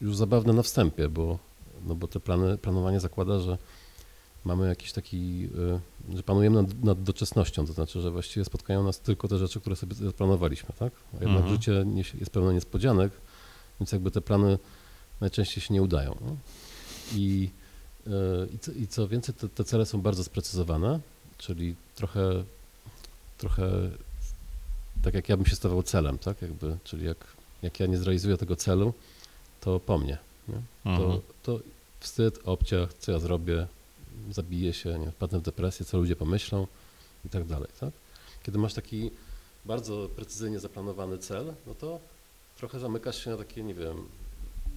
[0.00, 1.38] już zabawne na wstępie, bo,
[1.86, 3.58] no bo te plany, planowanie zakłada, że
[4.44, 5.48] mamy jakiś taki,
[6.10, 9.60] y, że panujemy nad, nad doczesnością, to znaczy, że właściwie spotkają nas tylko te rzeczy,
[9.60, 10.92] które sobie zaplanowaliśmy, tak?
[11.12, 11.54] A jednak Mhm.
[11.54, 11.84] życie
[12.20, 13.12] jest pełne niespodzianek,
[13.80, 14.58] więc jakby te plany
[15.20, 16.16] najczęściej się nie udają.
[16.20, 16.36] No?
[17.14, 17.50] I,
[18.06, 18.10] y,
[18.54, 21.00] i, co, I co więcej, te, te cele są bardzo sprecyzowane,
[21.38, 22.44] czyli trochę,
[23.38, 23.70] trochę
[25.02, 26.42] tak jak ja bym się stawał celem, tak?
[26.42, 27.26] Jakby, czyli jak,
[27.62, 28.94] jak ja nie zrealizuję tego celu,
[29.60, 30.18] to po mnie.
[30.48, 30.60] Nie?
[30.84, 30.96] Mhm.
[30.96, 31.60] to, to
[32.00, 33.66] wstyd, obciach, co ja zrobię,
[34.30, 36.66] zabiję się, nie, wpadnę w depresję, co ludzie pomyślą
[37.24, 37.90] i tak dalej, tak?
[38.42, 39.10] Kiedy masz taki
[39.64, 42.00] bardzo precyzyjnie zaplanowany cel, no to
[42.56, 43.96] trochę zamykasz się na takie, nie wiem,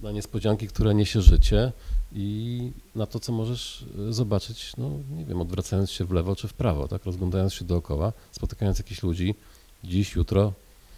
[0.02, 1.72] na niespodzianki, które niesie życie
[2.12, 6.48] i na to, co możesz y, zobaczyć, no nie wiem, odwracając się w lewo czy
[6.48, 7.04] w prawo, tak?
[7.04, 9.34] Rozglądając się dookoła, spotykając jakichś ludzi
[9.84, 10.52] dziś, jutro,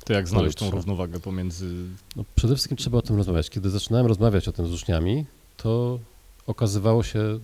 [0.04, 1.74] To jak znaleźć tą równowagę pomiędzy...
[2.16, 3.50] no, przede wszystkim trzeba o tym rozmawiać.
[3.50, 5.24] Kiedy zaczynałem rozmawiać o tym z uczniami,
[5.56, 5.98] to
[6.46, 7.38] okazywało się,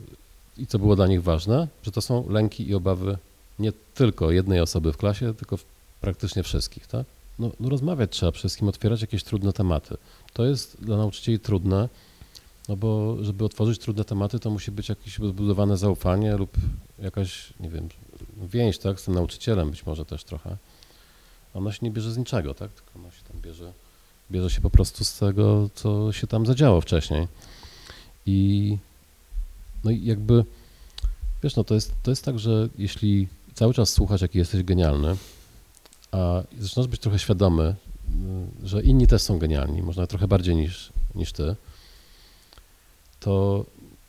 [0.58, 3.18] i co było dla nich ważne, że to są lęki i obawy
[3.58, 5.58] nie tylko jednej osoby w klasie, tylko
[6.00, 6.86] praktycznie wszystkich.
[6.86, 7.06] Tak?
[7.38, 9.96] No, no rozmawiać trzeba przede wszystkim, otwierać jakieś trudne tematy.
[10.32, 11.88] To jest dla nauczycieli trudne,
[12.68, 16.50] no bo żeby otworzyć trudne tematy, to musi być jakieś zbudowane zaufanie lub
[16.98, 17.88] jakaś, nie wiem,
[18.50, 20.56] więź tak, z tym nauczycielem być może też trochę.
[21.58, 22.72] Ono się nie bierze z niczego, tak?
[22.72, 23.72] tylko ono się tam bierze
[24.30, 27.28] bierze się po prostu z tego, co się tam zadziało wcześniej.
[28.26, 28.78] I
[29.84, 30.44] no i jakby,
[31.42, 35.16] wiesz, no to jest, to jest tak, że jeśli cały czas słuchasz, jaki jesteś genialny,
[36.12, 37.74] a zaczynasz być trochę świadomy,
[38.64, 41.56] y, że inni też są genialni, może nawet trochę bardziej niż, niż ty,
[43.20, 43.64] to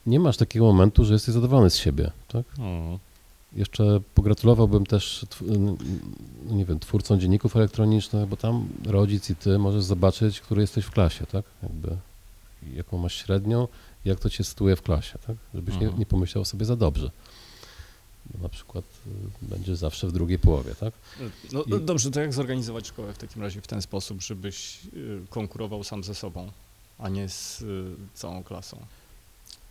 [0.06, 2.46] nie masz takiego momentu, że jesteś zadowolony z siebie, tak?
[2.60, 3.00] O,
[3.54, 5.26] Jeszcze pogratulowałbym też,
[6.46, 10.92] nie wiem, twórcom dzienników elektronicznych, bo tam rodzic i ty możesz zobaczyć, który jesteś w
[10.92, 11.46] klasie, tak?
[11.64, 11.98] Jakby,
[12.74, 13.68] jaką masz średnią,
[14.06, 15.36] jak to cię sytuuje w klasie, tak?
[15.54, 16.00] Żebyś nie, Mhm.
[16.00, 17.12] nie pomyślał sobie za dobrze.
[18.42, 20.94] Na przykład y, będzie zawsze w drugiej połowie, tak?
[21.52, 24.80] No, I- no dobrze, to jak zorganizować szkołę w takim razie w ten sposób, żebyś
[24.94, 26.52] y, konkurował sam ze sobą,
[27.00, 28.78] a nie z y, całą klasą?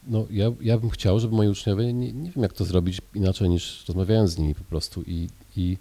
[0.06, 3.48] No, ja, ja bym chciał, żeby moi uczniowie, nie, nie wiem jak to zrobić inaczej
[3.48, 5.76] niż rozmawiając z nimi po prostu i, i,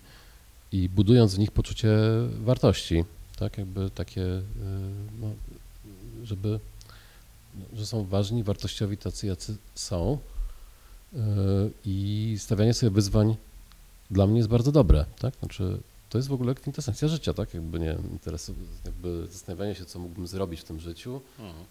[0.72, 1.90] i budując w nich poczucie
[2.44, 3.06] wartości,
[3.40, 4.44] tak, jakby takie, y,
[5.22, 5.28] no,
[6.24, 6.60] żeby,
[7.56, 10.18] no, że są ważni, wartościowi tacy, jacy są
[11.14, 11.18] y,
[11.86, 13.36] i stawianie sobie wyzwań
[14.12, 17.80] dla mnie jest bardzo dobre, tak, znaczy to jest w ogóle kwintesencja życia, tak, jakby
[17.80, 18.54] nie interesu,
[18.86, 21.22] jakby zastanawianie się, co mógłbym zrobić w tym życiu,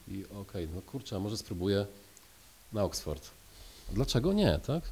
[0.09, 1.87] i okej, no kurczę, a może spróbuję
[2.73, 3.31] na Oxford.
[3.93, 4.83] Dlaczego nie, tak?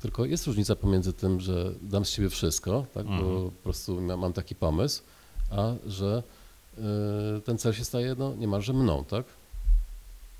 [0.00, 3.50] Tylko jest różnica pomiędzy tym, że dam z siebie wszystko, tak, bo Mhm.
[3.50, 5.02] po prostu ma- mam taki pomysł,
[5.50, 6.22] a że
[7.38, 9.24] y, ten cel się staje no, niemalże mną, tak?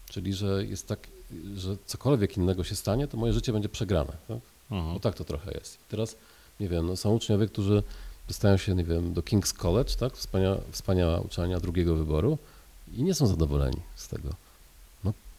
[0.09, 1.09] Czyli, że jest tak,
[1.57, 4.39] że cokolwiek innego się stanie, to moje życie będzie przegrane, tak?
[4.71, 4.95] Mhm.
[4.95, 5.79] Bo tak to trochę jest.
[5.89, 6.17] Teraz,
[6.61, 7.83] nie wiem, no, są uczniowie, którzy
[8.29, 10.17] dostają się, nie wiem, do King's College, tak?
[10.17, 12.39] Wspania, wspaniała uczelnia drugiego wyboru
[12.95, 14.29] i nie są zadowoleni z tego.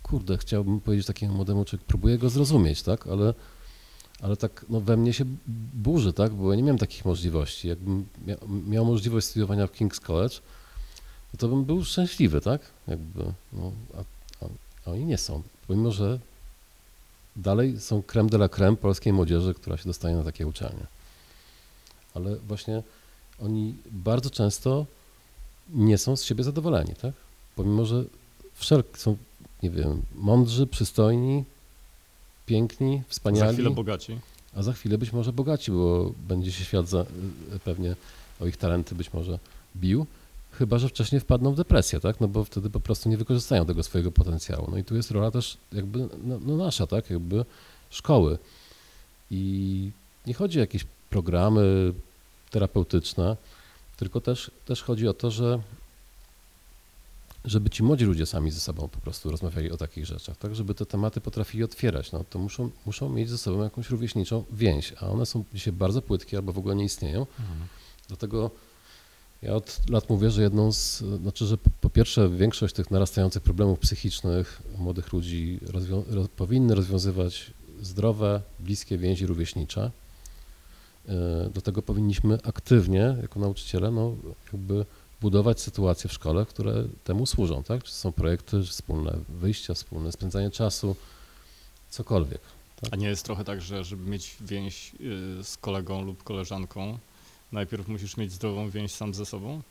[0.09, 3.07] Kurde, chciałbym powiedzieć takiemu młodemu człowiekowi, próbuję go zrozumieć, tak?
[3.07, 3.33] Ale,
[4.21, 5.25] ale tak no, we mnie się
[5.73, 6.31] burzy, tak?
[6.33, 7.67] Bo ja nie miałem takich możliwości.
[7.67, 8.35] Jakbym mia,
[8.67, 10.35] miał możliwość studiowania w King's College,
[11.33, 12.61] no to bym był szczęśliwy, tak?
[12.87, 13.99] Jakby, no, a,
[14.45, 14.49] a,
[14.85, 15.41] a oni nie są.
[15.67, 16.19] Pomimo, że
[17.35, 20.85] dalej są creme de la creme polskiej młodzieży, która się dostaje na takie uczelnie.
[22.13, 22.83] Ale właśnie
[23.41, 24.85] oni bardzo często
[25.69, 27.13] nie są z siebie zadowoleni, tak?
[27.55, 28.03] Pomimo, że
[28.53, 29.17] wszelk są,
[29.63, 31.43] nie wiem, mądrzy, przystojni,
[32.45, 34.19] piękni, Za wspaniali, chwilę bogaci.
[34.55, 37.05] a za chwilę być może bogaci, bo będzie się świat za,
[37.63, 37.95] pewnie
[38.41, 39.39] o ich talenty być może
[39.77, 40.05] bił,
[40.51, 42.19] chyba że wcześniej wpadną w depresję, tak?
[42.21, 44.67] No bo wtedy po prostu nie wykorzystają tego swojego potencjału.
[44.71, 47.09] No i tu jest rola też jakby no, no nasza, tak?
[47.09, 47.45] Jakby
[47.89, 48.37] szkoły.
[49.31, 49.91] I
[50.27, 51.93] nie chodzi o jakieś programy
[52.51, 53.37] terapeutyczne,
[53.97, 55.59] tylko też, też chodzi o to, że
[57.45, 60.73] żeby ci młodzi ludzie sami ze sobą po prostu rozmawiali o takich rzeczach, tak, żeby
[60.73, 65.07] te tematy potrafili otwierać, no to muszą, muszą mieć ze sobą jakąś rówieśniczą więź, a
[65.07, 67.25] one są dzisiaj bardzo płytkie albo w ogóle nie istnieją.
[68.07, 68.51] Dlatego
[69.41, 73.79] ja od lat mówię, że jedną z, znaczy, że po, pierwsze większość tych narastających problemów
[73.79, 79.91] psychicznych młodych ludzi rozwią, roz, powinny rozwiązywać zdrowe, bliskie więzi rówieśnicze.
[81.07, 81.13] Yy,
[81.53, 84.15] Do tego powinniśmy aktywnie, jako nauczyciele, no,
[84.53, 84.85] jakby
[85.21, 87.83] budować sytuacje w szkole, które temu służą, tak?
[87.83, 90.95] Czy są projekty wspólne wyjścia, wspólne spędzanie czasu,
[91.89, 92.41] cokolwiek.
[92.91, 94.91] A nie jest trochę tak, że żeby mieć więź
[95.39, 96.97] y, z kolegą lub koleżanką,
[97.51, 99.61] najpierw musisz mieć zdrową więź sam ze sobą?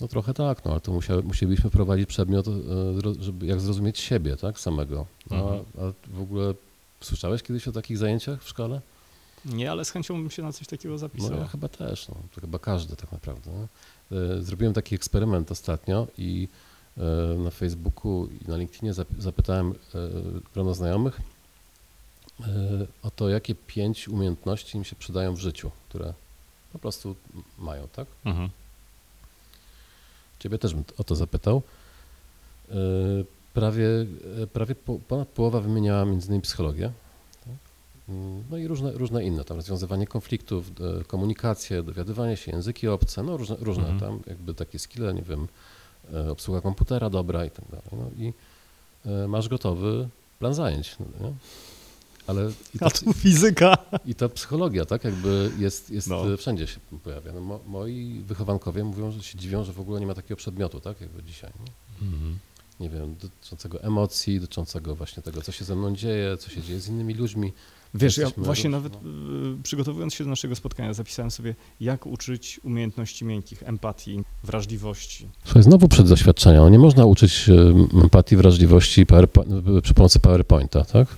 [0.00, 4.36] No trochę tak, no ale to musiał, musielibyśmy prowadzić przedmiot, zro- żeby jak zrozumieć siebie,
[4.36, 5.06] tak, samego.
[5.30, 5.64] No, Mhm.
[5.78, 6.54] a, a w ogóle
[7.00, 8.80] słyszałeś kiedyś o takich zajęciach w szkole?
[9.44, 11.36] Nie, ale z chęcią bym się na coś takiego No zapisał.
[11.38, 13.50] ja chyba też, no, to chyba każdy tak naprawdę.
[13.50, 13.66] nie?
[14.12, 16.48] E, Zrobiłem taki eksperyment ostatnio i
[16.98, 17.00] e,
[17.38, 19.74] na Facebooku i na LinkedInie zap- zapytałem e,
[20.54, 21.20] grono znajomych
[23.02, 26.14] o to, jakie pięć umiejętności im się przydają w życiu, które
[26.72, 27.16] po prostu
[27.58, 28.06] mają, tak?
[28.24, 28.50] Mhm.
[30.38, 31.62] Ciebie też bym o to zapytał.
[33.54, 33.88] Prawie,
[34.52, 36.92] prawie po, ponad połowa wymieniała między innymi psychologię.
[38.08, 40.70] Mm, No i różne, różne inne, tam rozwiązywanie konfliktów,
[41.06, 44.00] komunikację, dowiadywanie się, języki obce, no różne, różne Mhm.
[44.00, 45.48] tam jakby takie skille, nie wiem,
[46.12, 47.86] e, obsługa komputera dobra i tak dalej.
[47.92, 48.32] No i
[49.06, 51.32] e, masz gotowy plan zajęć, no?
[52.26, 53.76] Ale i A to, tu fizyka.
[54.06, 56.22] i ta psychologia, tak, jakby jest, jest No.
[56.38, 57.32] wszędzie się pojawia.
[57.32, 60.80] No, mo, moi wychowankowie mówią, że się dziwią, że w ogóle nie ma takiego przedmiotu,
[60.80, 61.50] tak, jakby dzisiaj.
[62.00, 62.06] Nie,
[62.80, 66.80] nie wiem, dotyczącego emocji, dotyczącego właśnie tego, co się ze mną dzieje, co się dzieje
[66.80, 67.52] z innymi ludźmi.
[67.94, 68.98] Wiesz, ja właśnie nawet y,
[69.62, 75.28] przygotowując się do naszego spotkania zapisałem sobie, jak uczyć umiejętności miękkich, empatii, wrażliwości.
[75.44, 76.68] Słuchaj, znowu przed doświadczenia.
[76.68, 77.50] Nie można uczyć
[78.02, 79.06] empatii, wrażliwości
[79.82, 81.08] przy pomocy PowerPointa, tak?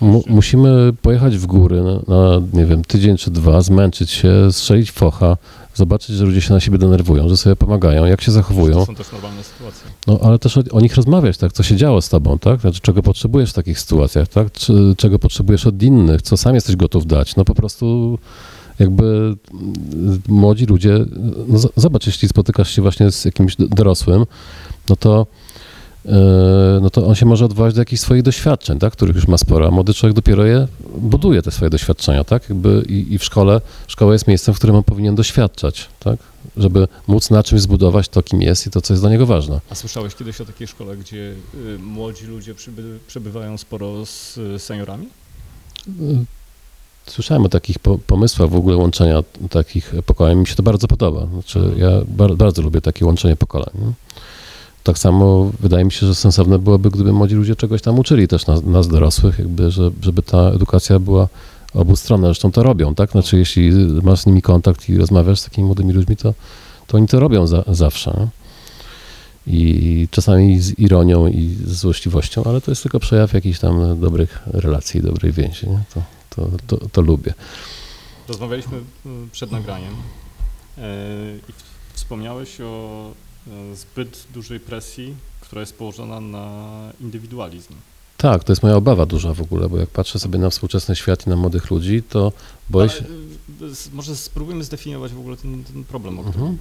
[0.00, 4.90] Mu, musimy pojechać w góry na, na, nie wiem, tydzień czy dwa, zmęczyć się, strzelić
[4.90, 5.36] focha,
[5.74, 8.74] zobaczyć, że ludzie się na siebie denerwują, że sobie pomagają, jak się zachowują.
[8.74, 9.90] To są też normalne sytuacje.
[10.06, 12.80] No, ale też o, o nich rozmawiać, tak, co się działo z tobą, tak, znaczy
[12.80, 17.06] czego potrzebujesz w takich sytuacjach, tak, Czy, czego potrzebujesz od innych, co sam jesteś gotów
[17.06, 18.18] dać, no po prostu
[18.78, 19.04] jakby
[19.52, 21.04] mm, młodzi ludzie,
[21.48, 24.24] no zobacz, jeśli spotykasz się właśnie z jakimś dorosłym,
[24.88, 25.26] no to
[26.80, 29.66] no to on się może odwołać do jakichś swoich doświadczeń, tak, których już ma sporo,
[29.66, 33.60] a młody człowiek dopiero je buduje te swoje doświadczenia, tak, jakby i, i w szkole,
[33.86, 36.18] szkoła jest miejscem, w którym on powinien doświadczać, tak,
[36.56, 39.60] żeby móc na czymś zbudować to, kim jest i to, co jest dla niego ważne.
[39.70, 42.54] A słyszałeś kiedyś o takiej szkole, gdzie y, młodzi ludzie
[43.06, 45.08] przebywają sporo z y, seniorami?
[47.06, 50.38] Słyszałem o takich po, pomysłach w ogóle łączenia takich pokoleń.
[50.38, 51.26] Mi się to bardzo podoba.
[51.26, 53.70] Znaczy, ja bar, bardzo lubię takie łączenie pokoleń.
[53.74, 53.92] nie?
[54.90, 58.46] Tak samo wydaje mi się, że sensowne byłoby, gdyby młodzi ludzie czegoś tam uczyli też
[58.46, 61.28] nas, nas dorosłych, jakby, że, żeby ta edukacja była
[61.74, 62.26] obustronna.
[62.26, 63.10] Zresztą to robią, tak?
[63.10, 63.72] Znaczy, jeśli
[64.02, 66.34] masz z nimi kontakt i rozmawiasz z takimi młodymi ludźmi, to,
[66.86, 68.28] to oni to robią za, zawsze.
[69.46, 74.42] I czasami z ironią i z złośliwością, ale to jest tylko przejaw jakichś tam dobrych
[74.46, 75.68] relacji, dobrej więzi.
[75.68, 75.80] Nie?
[75.94, 77.34] To, to, to, to lubię.
[78.28, 78.82] Rozmawialiśmy y,
[79.32, 80.80] przed nagraniem y,
[81.48, 81.52] i
[81.94, 83.10] wspomniałeś o
[83.74, 86.68] zbyt dużej presji, która jest położona na
[87.00, 87.74] indywidualizm.
[88.16, 91.26] Tak, to jest moja obawa duża w ogóle, bo jak patrzę sobie na współczesny świat
[91.26, 92.32] i na młodych ludzi, to
[92.70, 93.04] boję się...
[93.72, 96.58] Z- może spróbujmy zdefiniować w ogóle ten, ten problem, o którym, Mhm.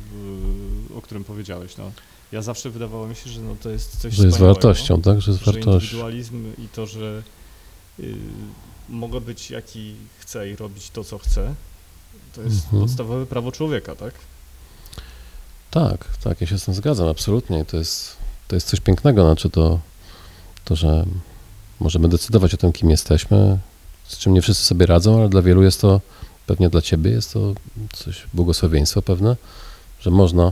[0.97, 1.77] o którym powiedziałeś.
[1.77, 1.91] No.
[2.31, 5.21] Ja zawsze wydawało mi się, że no, to jest coś Że jest wartością, tak?
[5.21, 5.71] Że jest że wartością.
[5.73, 7.23] indywidualizm i to, że
[7.99, 8.15] y,
[8.89, 11.55] mogę być jaki chcę i robić to, co chcę,
[12.35, 12.81] to jest Mhm.
[12.81, 14.13] podstawowe prawo człowieka, tak?
[15.71, 17.65] Tak, tak, ja się z tym zgadzam, absolutnie.
[17.65, 18.17] To jest,
[18.47, 19.79] to jest coś pięknego, znaczy to,
[20.65, 21.05] to, że
[21.79, 23.57] możemy decydować o tym, kim jesteśmy,
[24.07, 26.01] z czym nie wszyscy sobie radzą, ale dla wielu jest to,
[26.47, 27.53] pewnie dla ciebie jest to
[27.93, 29.35] coś, błogosławieństwo pewne,
[29.99, 30.51] że można,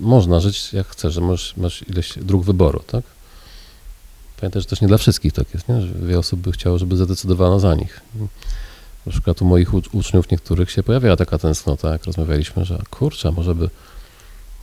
[0.00, 3.04] można żyć jak chcesz, że masz, masz ileś dróg wyboru, tak?
[4.40, 5.80] Pamiętaj, że też nie dla wszystkich tak jest, nie?
[5.80, 8.00] że wiele osób by chciało, żeby zadecydowano za nich.
[9.06, 13.32] Na przykład u moich ucz- uczniów niektórych się pojawiała taka tęsknota, jak rozmawialiśmy, że kurczę,
[13.32, 13.70] może by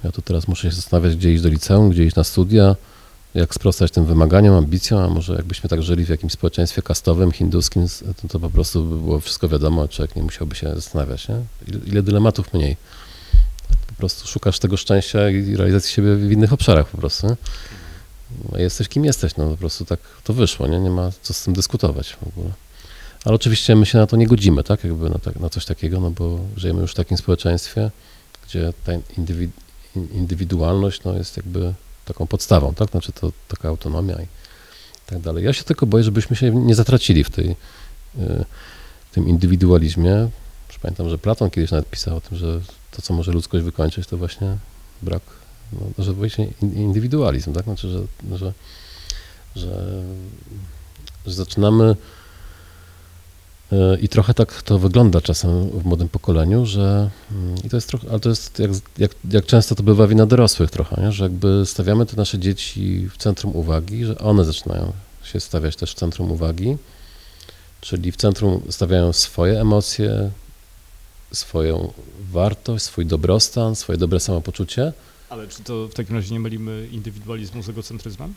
[0.03, 2.75] ja tu teraz muszę się zastanawiać, gdzie iść do liceum, gdzie iść na studia,
[3.33, 7.87] jak sprostać tym wymaganiom, ambicjom, a może jakbyśmy tak żyli w jakimś społeczeństwie kastowym, hinduskim,
[8.21, 11.35] to, to po prostu by było wszystko wiadomo, człowiek nie musiałby się zastanawiać, nie?
[11.67, 12.77] Ile, ile dylematów mniej.
[13.87, 17.35] Po prostu szukasz tego szczęścia i realizacji siebie w innych obszarach po prostu, nie?
[18.51, 20.79] No, jesteś kim jesteś, no po prostu tak to wyszło, nie?
[20.79, 22.51] Nie ma co z tym dyskutować w ogóle.
[23.25, 24.83] Ale oczywiście my się na to nie godzimy, tak?
[24.83, 27.91] Jakby na, tak, na coś takiego, no bo żyjemy już w takim społeczeństwie,
[28.47, 29.49] gdzie ta indywi,
[29.95, 31.73] indywidualność no, jest jakby
[32.05, 32.89] taką podstawą, tak?
[32.89, 34.27] Znaczy to taka autonomia i
[35.05, 35.45] tak dalej.
[35.45, 37.55] Ja się tylko boję, żebyśmy się nie zatracili w tej, y,
[39.11, 40.29] tym indywidualizmie.
[40.67, 42.61] Już pamiętam, że Platon kiedyś nawet pisał o tym, że
[42.91, 44.57] to, co może ludzkość wykończyć, to właśnie
[45.01, 45.21] brak,
[45.73, 47.63] no, że właśnie indywidualizm, tak?
[47.63, 47.99] Znaczy, że,
[48.37, 48.53] że,
[49.55, 50.03] że,
[51.25, 51.95] że zaczynamy
[54.01, 58.09] i trochę tak to wygląda czasem w młodym pokoleniu, że mm, i to jest trochę,
[58.09, 61.11] ale to jest jak, jak, jak często to bywa wina dorosłych trochę, nie?
[61.11, 64.93] że jakby stawiamy te nasze dzieci w centrum uwagi, że one zaczynają
[65.23, 66.77] się stawiać też w centrum uwagi,
[67.81, 70.31] czyli w centrum stawiają swoje emocje,
[71.31, 71.93] swoją
[72.31, 74.93] wartość, swój dobrostan, swoje dobre samopoczucie.
[75.29, 78.33] Ale czy to w takim razie nie mylimy indywidualizmu z egocentryzmem?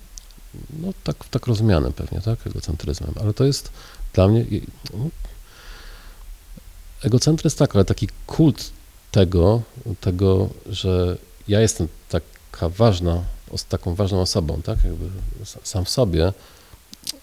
[0.83, 3.71] No tak, tak rozumianym pewnie, tak, egocentryzmem, ale to jest
[4.13, 4.45] dla mnie,
[7.03, 8.71] egocentryzm tak, ale taki kult
[9.11, 9.63] tego,
[10.01, 11.17] tego, że
[11.49, 13.25] ja jestem taka ważna,
[13.69, 15.11] taką ważną osobą, tak, jakby
[15.63, 16.33] sam w sobie,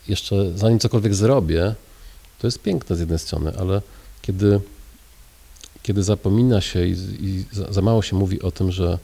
[0.08, 1.76] jeszcze zanim cokolwiek zrobię,
[2.40, 3.82] to jest piękne z jednej strony, ale
[4.22, 4.62] kiedy,
[5.84, 8.98] kiedy zapomina się i, i za, za, mało się mówi o tym, że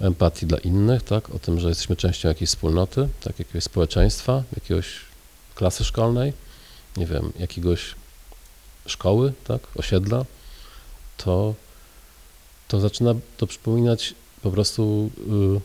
[0.00, 4.86] empatii dla innych, tak, o tym, że jesteśmy częścią jakiejś wspólnoty, tak, jakiegoś społeczeństwa, jakiegoś
[5.54, 6.32] klasy szkolnej,
[6.96, 7.94] nie wiem, jakiegoś
[8.86, 10.24] szkoły, tak, osiedla,
[11.16, 11.54] to,
[12.68, 15.10] to zaczyna to przypominać po prostu
[15.56, 15.60] y,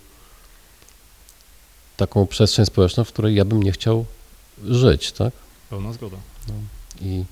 [1.97, 4.05] taką przestrzeń społeczną, w której ja bym nie chciał
[4.63, 5.33] żyć, tak?
[5.69, 6.17] Pełna zgoda.
[6.47, 6.53] No.
[7.01, 7.23] I,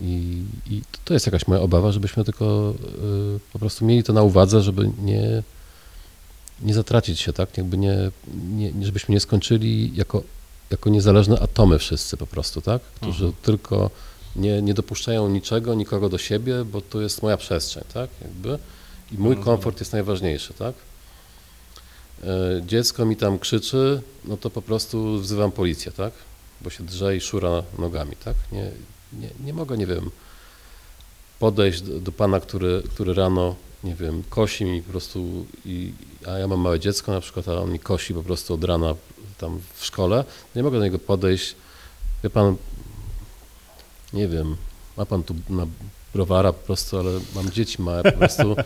[0.00, 2.74] i, I to jest jakaś moja obawa, żebyśmy tylko
[3.36, 5.42] y, po prostu mieli to na uwadze, żeby nie,
[6.60, 7.56] nie zatracić się, tak?
[7.58, 10.22] Jakby nie, nie, żebyśmy nie skończyli jako,
[10.72, 12.82] jako niezależne atomy wszyscy po prostu, tak?
[12.82, 13.32] Którzy mhm.
[13.42, 13.90] tylko
[14.36, 18.10] nie, nie dopuszczają niczego, nikogo do siebie, bo to jest moja przestrzeń, tak?
[18.22, 18.58] Jakby.
[19.12, 20.74] I mój komfort jest najważniejszy, tak?
[22.24, 26.12] E, dziecko mi tam krzyczy, no to po prostu wzywam policję, tak?
[26.60, 28.34] Bo się drze i szura nogami, tak?
[28.52, 28.70] Nie,
[29.12, 30.10] nie, nie mogę, nie wiem,
[31.38, 33.54] podejść do, do, pana, który, który rano,
[33.84, 35.92] nie wiem, kosi mi po prostu, i,
[36.26, 38.94] a ja mam małe dziecko na przykład, a on mi kosi po prostu od rana
[39.42, 40.24] tam w szkole,
[40.56, 41.56] nie mogę do niego podejść,
[42.24, 42.56] wie pan,
[44.12, 44.56] nie wiem,
[44.96, 45.66] ma pan tu na
[46.14, 48.42] browara po prostu, ale mam dzieci małe po prostu.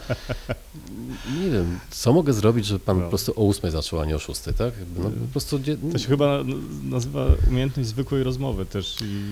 [1.40, 3.02] Nie wiem, co mogę zrobić, żeby pan no.
[3.02, 4.74] po prostu o ósmej zaczął, a nie o szóstej, tak?
[4.96, 5.60] No, po prostu...
[5.92, 6.38] To się chyba
[6.82, 9.22] nazywa umiejętność zwykłej rozmowy też i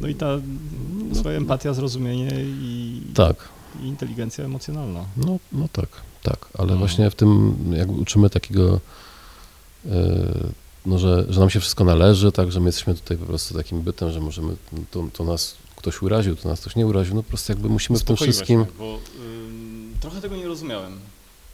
[0.00, 0.26] no i ta
[1.08, 3.48] no, swoja empatia, zrozumienie i, tak.
[3.82, 5.04] i inteligencja emocjonalna.
[5.16, 5.88] No, no tak,
[6.22, 6.78] tak, ale no.
[6.78, 8.80] właśnie w tym jak uczymy takiego
[10.86, 13.82] no, że, że nam się wszystko należy, tak, że my jesteśmy tutaj po prostu takim
[13.82, 14.56] bytem, że możemy,
[14.90, 17.98] to, to nas ktoś uraził, to nas ktoś nie uraził, no po prostu jakby musimy
[17.98, 18.60] w tym wszystkim...
[18.60, 20.98] Mnie, bo y, trochę tego nie rozumiałem.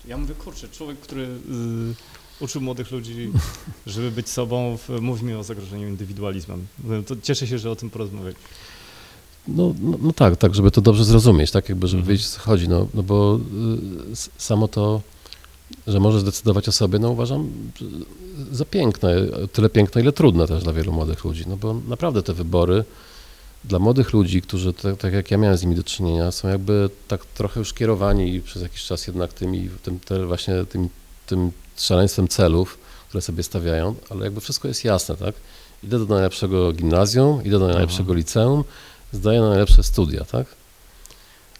[0.07, 3.33] Ja mówię, kurczę, człowiek, który y, uczył młodych ludzi,
[3.87, 6.67] żeby być sobą, w, mówi mi o zagrożeniu indywidualizmem.
[7.07, 8.37] To cieszę się, że o tym porozmawiać.
[9.49, 12.17] No, no, no, tak, tak, żeby to dobrze zrozumieć, tak, jakby, żeby mhm.
[12.17, 13.41] wiedzieć, co chodzi, no, no bo
[14.13, 15.01] y, samo to,
[15.87, 17.51] że możesz decydować o sobie, no uważam
[18.53, 19.15] za piękne,
[19.53, 22.85] tyle piękne, ile trudne też dla wielu młodych ludzi, no bo naprawdę te wybory
[23.65, 26.91] dla młodych ludzi, którzy, tak, tak, jak ja miałem z nimi do czynienia, są jakby
[27.09, 30.89] tak trochę już kierowani przez jakiś czas jednak tymi, tym, te właśnie tym,
[31.27, 35.35] tym szaleństwem celów, które sobie stawiają, ale jakby wszystko jest jasne, tak?
[35.83, 38.19] Idę do najlepszego gimnazjum, idę do najlepszego Aha.
[38.19, 38.65] liceum,
[39.13, 40.47] zdaję na najlepsze studia, tak?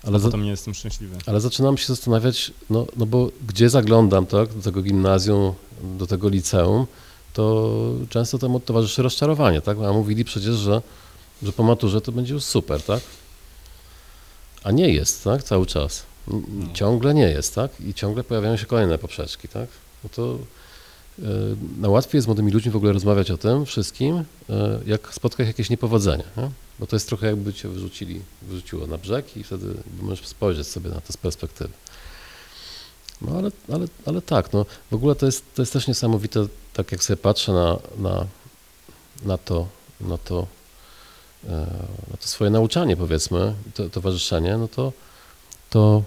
[0.07, 1.17] Ale za, nie jestem szczęśliwy.
[1.27, 6.29] Ale zaczynam się zastanawiać, no, no bo gdzie zaglądam, tak, do tego gimnazjum, do tego
[6.29, 6.87] liceum,
[7.33, 7.73] to
[8.09, 9.79] często temu towarzyszy rozczarowanie, tak?
[9.79, 10.83] A mówili przecież, że
[11.43, 13.01] że po maturze to będzie już super, tak?
[14.63, 15.43] A nie jest, tak?
[15.43, 16.03] Cały czas.
[16.29, 16.41] No.
[16.75, 17.81] Ciągle nie jest, tak?
[17.81, 19.69] I ciągle pojawiają się kolejne poprzeczki, tak?
[20.05, 20.39] No to
[21.19, 21.27] yy,
[21.81, 24.17] najłatwiej jest z młodymi ludźmi w ogóle rozmawiać o tym wszystkim,
[24.49, 24.55] yy,
[24.87, 26.51] jak spotkać jakieś niepowodzenie, nie?
[26.79, 30.91] bo to jest trochę jakby cię wyrzucili, wyrzuciło na brzeg i wtedy możesz spojrzeć sobie
[30.91, 31.71] na to z perspektywy.
[33.21, 36.93] No ale, ale, ale tak, no w ogóle to jest, to jest też niesamowite, tak
[36.93, 38.27] jak sobie patrzę na, na,
[39.25, 39.69] na to,
[40.01, 40.47] na to
[42.11, 44.93] no to swoje nauczanie powiedzmy, to, towarzyszenie, no to,
[45.71, 46.03] to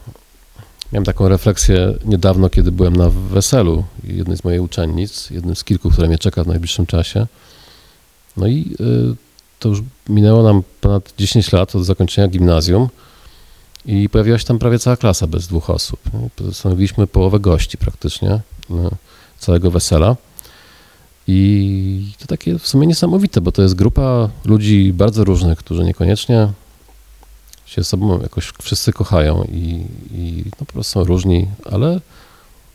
[0.93, 5.89] miałem taką refleksję niedawno, kiedy byłem na weselu jednej z mojej uczennic, jednym z kilku,
[5.89, 7.27] które mnie czeka w najbliższym czasie.
[8.37, 8.75] No i
[9.11, 9.15] y,
[9.59, 12.89] to już minęło nam ponad 10 lat od zakończenia gimnazjum
[13.85, 15.99] i pojawiła się tam prawie cała klasa bez dwóch osób.
[16.51, 18.41] Stanowiliśmy połowę gości praktycznie y,
[19.39, 20.15] całego wesela.
[21.27, 26.47] I to takie w sumie niesamowite, bo to jest grupa ludzi bardzo różnych, którzy niekoniecznie
[27.65, 31.99] się sobą jakoś wszyscy kochają i, i no po prostu są różni, ale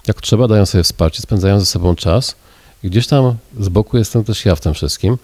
[0.07, 2.35] jak trzeba, dają sobie wsparcie, spędzają ze sobą czas.
[2.83, 5.19] I gdzieś tam z boku jestem też ja w tym wszystkim.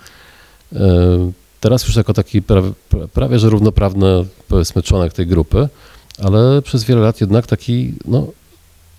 [0.72, 2.70] E, Teraz już jako taki prawie,
[3.12, 5.68] prawie że równoprawny, powiedzmy, członek tej grupy,
[6.18, 8.26] ale przez wiele lat jednak taki, no,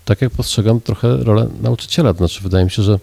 [0.04, 2.12] tak jak postrzegam trochę rolę nauczyciela.
[2.12, 2.98] To znaczy, wydaje mi się, że,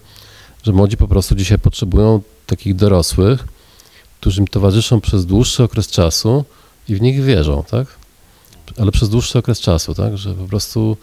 [0.63, 3.47] że młodzi po prostu dzisiaj potrzebują takich dorosłych,
[4.19, 6.45] którzy im towarzyszą przez dłuższy okres czasu
[6.89, 7.87] i w nich wierzą, tak?
[8.77, 10.17] Ale przez dłuższy okres czasu, tak?
[10.17, 10.97] Że po prostu,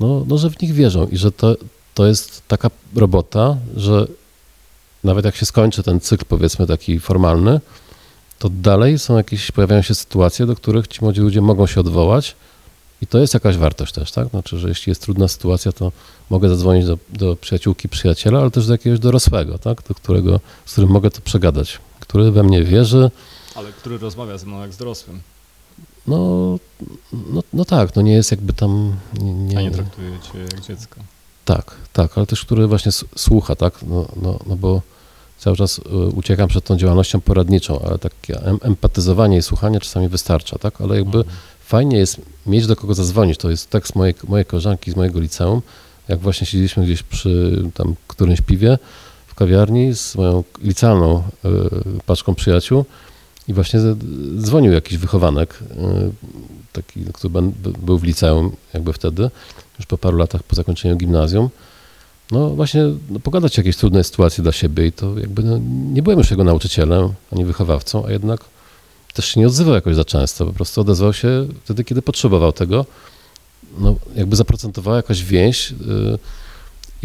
[0.00, 1.56] no, no że w nich wierzą i że to,
[1.94, 4.06] to jest taka robota, że
[5.04, 7.60] nawet jak się skończy ten cykl, powiedzmy, taki formalny,
[8.38, 12.36] to dalej są jakieś, pojawiają się sytuacje, do których ci młodzi ludzie mogą się odwołać
[13.02, 14.28] i to jest jakaś wartość też, tak?
[14.28, 15.92] Znaczy, że jeśli jest trudna sytuacja, to
[16.30, 19.82] mogę zadzwonić do, do przyjaciółki, przyjaciela, ale też do jakiegoś dorosłego, tak?
[19.88, 23.10] Do którego, z którym mogę to przegadać, który we mnie wierzy.
[23.56, 25.20] Ale który rozmawia ze mną jak z dorosłym,
[26.06, 26.18] No,
[27.12, 28.96] no, no tak, no nie jest jakby tam...
[29.20, 31.00] Nie, a nie traktuje cię jak dziecko.
[31.44, 33.74] Tak, tak, ale też który właśnie słucha, tak?
[33.82, 34.82] No, no, no bo
[35.38, 35.82] cały czas y,
[36.14, 40.80] uciekam przed tą działalnością poradniczą, ale takie em- empatyzowanie i słuchanie czasami wystarcza, tak?
[40.80, 41.36] Ale jakby Mhm.
[41.64, 43.38] fajnie jest mieć do kogo zadzwonić.
[43.38, 45.62] To jest tak z mojej, mojej koleżanki z mojego liceum,
[46.08, 48.78] jak właśnie siedzieliśmy gdzieś przy tam którymś piwie
[49.26, 51.48] w kawiarni z moją licealną y,
[52.06, 52.84] paczką przyjaciół
[53.48, 53.80] i właśnie
[54.38, 56.10] dzwonił jakiś wychowanek, y,
[56.72, 59.30] taki, który ben- by- był w liceum jakby wtedy,
[59.78, 61.48] już po paru latach po zakończeniu gimnazjum.
[62.30, 65.58] No właśnie no, pogadać o jakiejś trudnej sytuacji dla siebie i to jakby no,
[65.92, 68.40] nie byłem już jego nauczycielem ani wychowawcą, a jednak
[69.14, 72.86] też się nie odzywał jakoś za często, po prostu odezwał się wtedy, kiedy potrzebował tego.
[73.78, 76.18] No jakby zaprocentowała jakaś więź yy,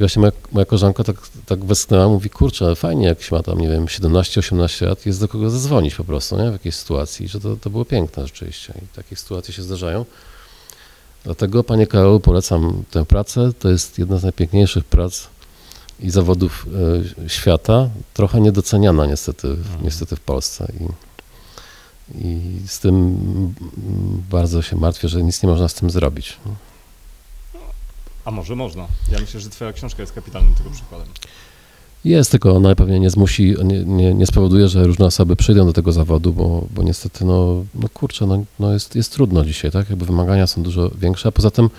[0.02, 3.62] i właśnie moja, moja koleżanka tak, tak westchnęła, mówi, kurczę, fajnie jak się ma tam,
[3.62, 7.39] nie wiem, 17-18 lat, jest do kogo zadzwonić po prostu, nie, w jakiejś sytuacji, że
[7.39, 10.06] to, to było piękne rzeczywiście i takie sytuacje się zdarzają.
[11.24, 13.52] Dlatego, panie Karolu, polecam tę pracę.
[13.60, 15.28] To jest jedna z najpiękniejszych prac
[15.99, 16.66] i zawodów
[17.26, 17.89] e, świata.
[18.14, 19.84] Trochę niedoceniana niestety, Mhm.
[19.84, 20.72] niestety w Polsce.
[20.80, 20.88] I,
[22.28, 23.18] I z tym
[24.30, 26.38] bardzo się martwię, że nic nie można z tym zrobić.
[28.26, 28.88] A może można.
[29.11, 31.07] Ja myślę, że twoja książka jest kapitalnym tego przykładem.
[32.03, 35.74] Jest, tylko ona pewnie nie zmusi, nie, nie, nie spowoduje, że różne osoby przyjdą do
[35.74, 39.89] tego zawodu, bo, bo niestety, no, no kurczę, no, no jest, jest trudno dzisiaj, tak?
[39.89, 41.69] Jakby wymagania są dużo większe, a poza tym,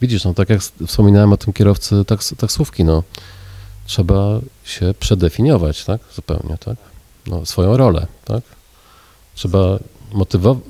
[0.00, 3.02] widzisz, no tak jak wspominałem o tym kierowcy taks, taksówki, no
[3.86, 6.00] trzeba się przedefiniować, tak?
[6.14, 6.76] Zupełnie, tak?
[7.26, 8.42] No, swoją rolę, tak?
[9.34, 9.78] Trzeba
[10.12, 10.64] motywować,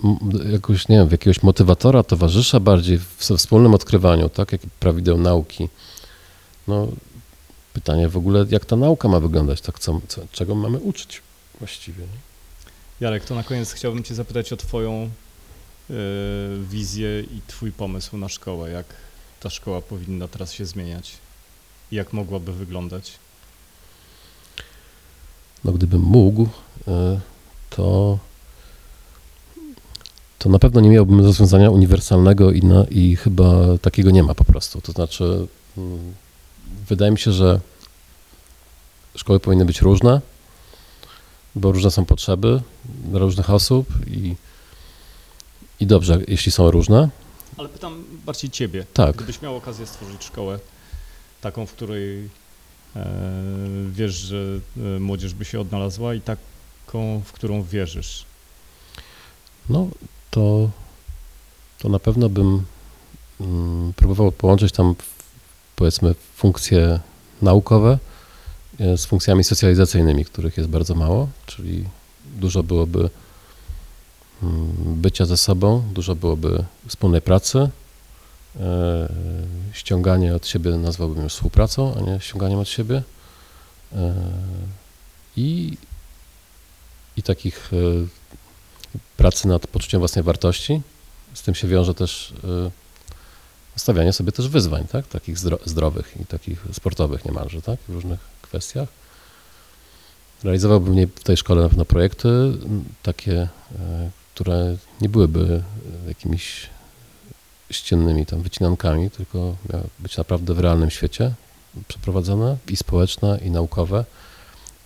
[0.53, 4.53] jakoś, nie wiem, jakiegoś motywatora, towarzysza bardziej w we wspólnym odkrywaniu, tak?
[4.53, 5.69] Jak prawideł nauki.
[6.69, 6.89] No,
[7.73, 9.79] pytanie w ogóle, jak ta nauka ma wyglądać, tak?
[9.79, 11.23] Co, co, czego mamy uczyć
[11.59, 12.03] właściwie?
[12.03, 12.31] Nie?
[13.01, 15.11] Jarek, to na koniec chciałbym cię zapytać o twoją
[15.91, 15.95] y,
[16.71, 18.71] wizję i twój pomysł na szkołę.
[18.71, 18.87] Jak
[19.41, 21.13] ta szkoła powinna teraz się zmieniać?
[21.93, 23.13] I Jak mogłaby wyglądać?
[25.65, 26.49] No, gdybym mógł, y,
[27.71, 28.19] to,
[30.41, 34.45] to na pewno nie miałbym rozwiązania uniwersalnego i, na, i chyba takiego nie ma po
[34.45, 34.81] prostu.
[34.81, 35.47] To znaczy,
[35.79, 36.15] mm,
[36.89, 37.61] wydaje mi się, że
[39.17, 40.21] szkoły powinny być różne,
[41.55, 44.35] bo różne są potrzeby dla różnych osób i,
[45.81, 47.09] i dobrze, jeśli są różne.
[47.57, 48.87] Ale pytam bardziej ciebie.
[48.95, 49.17] Tak.
[49.17, 50.59] Gdybyś miał okazję stworzyć szkołę
[51.41, 52.29] taką, w której
[52.97, 53.07] e,
[53.91, 54.61] wiesz, że
[54.97, 58.25] e, młodzież by się odnalazła i taką, w którą wierzysz.
[59.69, 59.89] No,
[60.31, 60.71] to,
[61.79, 62.65] to na pewno bym
[63.41, 64.95] mm, próbował połączyć tam,
[65.77, 67.01] powiedzmy, funkcje
[67.43, 67.99] naukowe
[68.81, 71.85] e, z funkcjami socjalizacyjnymi, których jest bardzo mało, czyli
[72.37, 73.11] dużo byłoby
[74.43, 77.71] mm, bycia ze sobą, dużo byłoby wspólnej pracy,
[78.61, 79.09] e,
[79.73, 83.03] ściąganie od siebie nazwałbym już współpracą, a nie ściąganiem od siebie
[83.93, 84.15] e,
[85.37, 85.77] i,
[87.17, 87.71] i takich
[89.21, 90.81] pracy nad poczuciem własnej wartości.
[91.35, 92.71] Z tym się wiąże też y,
[93.77, 95.07] stawianie sobie też wyzwań, tak?
[95.07, 97.79] takich zdro- zdrowych i takich sportowych niemalże, tak?
[97.89, 98.89] w różnych kwestiach.
[100.45, 102.29] Realizowałbym w tej szkole na pewno projekty
[103.03, 103.49] takie, y,
[104.35, 105.63] które nie byłyby
[106.05, 106.67] y, jakimiś
[107.71, 111.33] ściennymi tam wycinankami, tylko miały być naprawdę w realnym świecie
[111.89, 114.05] przeprowadzone i społeczne, i naukowe,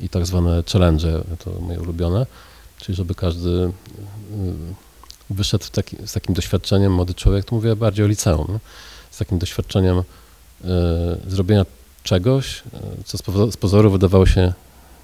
[0.01, 2.27] i tak zwane challenge, to moje ulubione,
[2.85, 3.73] czyli żeby każdy y,
[5.31, 8.59] wyszedł taki, z takim doświadczeniem, młody człowiek, tu mówię bardziej o liceum,
[9.11, 10.05] z takim doświadczeniem y,
[11.27, 11.67] zrobienia
[12.03, 12.63] czegoś,
[13.01, 13.19] y, co
[13.51, 14.53] z pozoru wydawało się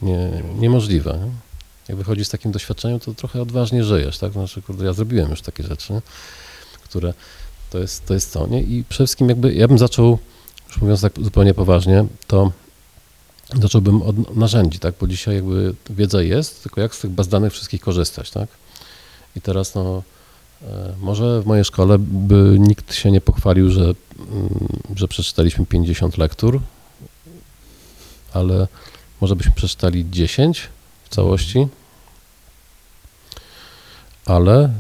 [0.03, 1.19] nie, niemożliwe.
[1.25, 1.31] Nie?
[1.89, 4.33] Jak wychodzisz z takim doświadczeniem, to trochę odważnie żyjesz, tak?
[4.33, 6.03] Znaczy, kurde, ja zrobiłem już takie rzeczy,
[6.85, 7.15] które
[7.71, 8.63] to jest, to jest to, nie?
[8.63, 10.19] I przede wszystkim jakby, ja bym zaczął,
[10.69, 12.53] już mówiąc tak zupełnie poważnie, to
[13.63, 14.95] zacząłbym od narzędzi, tak?
[15.01, 18.49] Bo dzisiaj jakby wiedza jest, tylko jak z tych baz danych wszystkich korzystać, tak?
[19.37, 20.03] I teraz no,
[20.63, 23.95] e, może w mojej szkole by nikt się nie pochwalił, że, mm,
[24.97, 26.61] że przeczytaliśmy 50 lektur,
[28.33, 28.69] ale
[29.21, 30.69] może byśmy przeczytali 10
[31.05, 31.69] w całości,
[34.27, 34.71] ale y,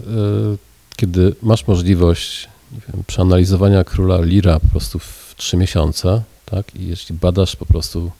[0.96, 7.14] kiedy masz możliwość wiem, przeanalizowania króla Lira po prostu w 3 miesiące, tak, i jeśli
[7.14, 8.10] badasz po prostu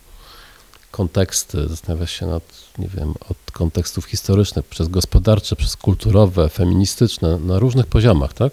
[0.91, 2.43] konteksty, zastanawiasz się nad,
[2.79, 8.53] nie wiem, od kontekstów historycznych, przez gospodarcze, przez kulturowe, feministyczne, na różnych poziomach, tak,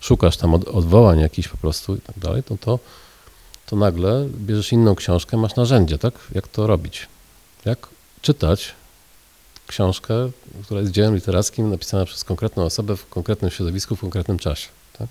[0.00, 2.78] szukasz tam od, odwołań jakichś po prostu i tak dalej, to, to,
[3.66, 7.08] to nagle bierzesz inną książkę, masz narzędzie, tak, jak to robić,
[7.64, 7.88] jak
[8.22, 8.74] czytać
[9.66, 10.30] książkę,
[10.64, 14.68] która jest dziełem literackim napisana przez konkretną osobę w konkretnym środowisku, w konkretnym czasie.
[14.98, 15.08] Tak?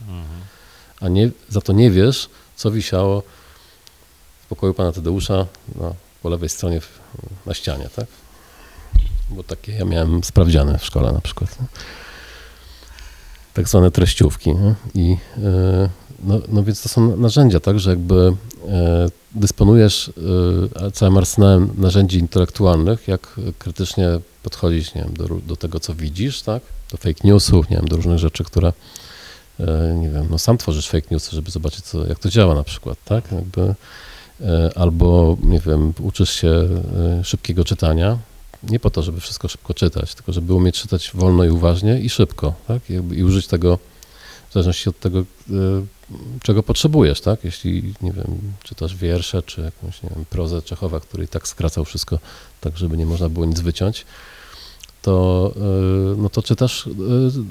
[1.01, 3.23] A nie, za to nie wiesz, co wisiało
[4.41, 6.81] w pokoju pana Tadeusza no, po lewej stronie
[7.45, 7.89] na ścianie.
[7.95, 8.05] Tak?
[9.29, 11.57] Bo takie ja miałem sprawdziane w szkole na przykład.
[13.53, 14.55] Tak zwane treściówki.
[14.55, 14.75] Nie?
[14.93, 15.89] I, yy,
[16.23, 18.33] no, no więc to są narzędzia, tak, że jakby
[18.67, 20.11] e, dysponujesz
[20.75, 26.41] e, całym arsenałem narzędzi intelektualnych, jak krytycznie podchodzić nie wiem, do, do tego, co widzisz,
[26.41, 28.73] tak, do fake newsów, nie wiem, do różnych rzeczy, które,
[29.59, 32.63] e, nie wiem, no sam tworzysz fake newsy, żeby zobaczyć, co, jak to działa na
[32.63, 33.75] przykład, tak, jakby,
[34.75, 36.67] albo, nie wiem, uczysz się
[37.23, 38.17] szybkiego czytania,
[38.63, 42.09] nie po to, żeby wszystko szybko czytać, tylko żeby umieć czytać wolno i uważnie i
[42.09, 43.79] szybko, tak, i, użyć tego
[44.49, 45.23] w zależności od tego,
[46.41, 47.43] czego potrzebujesz, tak?
[47.43, 51.85] Jeśli, nie wiem, czytasz wiersze, czy jakąś, nie wiem, prozę Czechowa, który i tak skracał
[51.85, 52.19] wszystko
[52.61, 54.05] tak, żeby nie można było nic wyciąć,
[55.01, 55.51] to,
[56.13, 56.91] y, no to czytasz y,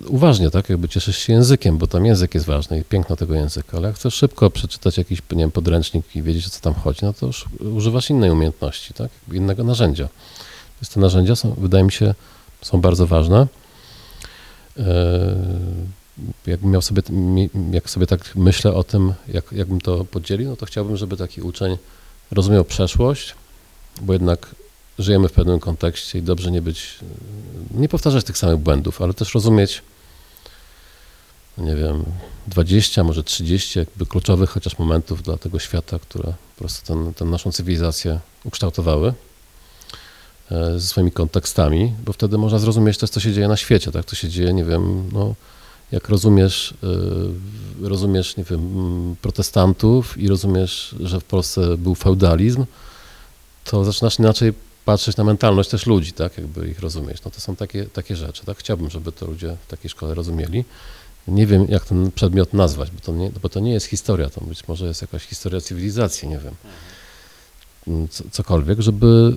[0.09, 0.69] uważnie, tak?
[0.69, 3.97] Jakby cieszysz się językiem, bo tam język jest ważny i piękno tego języka, ale jak
[3.97, 7.27] chcesz szybko przeczytać jakiś, nie wiem, podręcznik i wiedzieć, o co tam chodzi, no to
[7.27, 9.11] już używasz innej umiejętności, tak?
[9.33, 10.09] Innego narzędzia.
[10.81, 12.15] Więc te narzędzia są, wydaje mi się,
[12.63, 13.47] są bardzo ważne.
[14.79, 14.83] Y,
[16.47, 17.03] jakbym miał sobie,
[17.73, 21.43] jak sobie tak myślę o tym, jak, jakbym to podzielił, no to chciałbym, żeby taki
[21.43, 21.77] uczeń
[22.31, 23.35] rozumiał przeszłość,
[24.01, 24.55] bo jednak
[24.99, 26.99] żyjemy w pewnym kontekście i dobrze nie być,
[27.71, 29.83] nie powtarzać tych samych błędów, ale też rozumieć,
[31.59, 32.05] nie wiem,
[32.47, 37.31] 20, może 30 jakby kluczowych chociaż momentów dla tego świata, które po prostu ten, ten
[37.31, 39.13] naszą cywilizację ukształtowały
[40.51, 44.07] e, ze swoimi kontekstami, bo wtedy można zrozumieć też, co się dzieje na świecie, tak,
[44.07, 45.35] co się dzieje, nie wiem, no,
[45.93, 46.75] jak rozumiesz,
[47.83, 52.65] y, rozumiesz, nie wiem, protestantów i rozumiesz, że w Polsce był feudalizm,
[53.65, 54.53] to zaczynasz inaczej
[54.89, 57.24] patrzeć na mentalność też ludzi, tak, jakby ich rozumieć.
[57.24, 58.59] No to są takie, takie rzeczy, tak.
[58.59, 60.64] Chciałbym, żeby to ludzie w takiej szkole rozumieli.
[61.28, 64.41] Nie wiem, jak ten przedmiot nazwać, bo to nie, bo to nie jest historia, to
[64.41, 66.55] być może jest jakaś historia cywilizacji, nie wiem,
[68.30, 69.36] cokolwiek, żeby,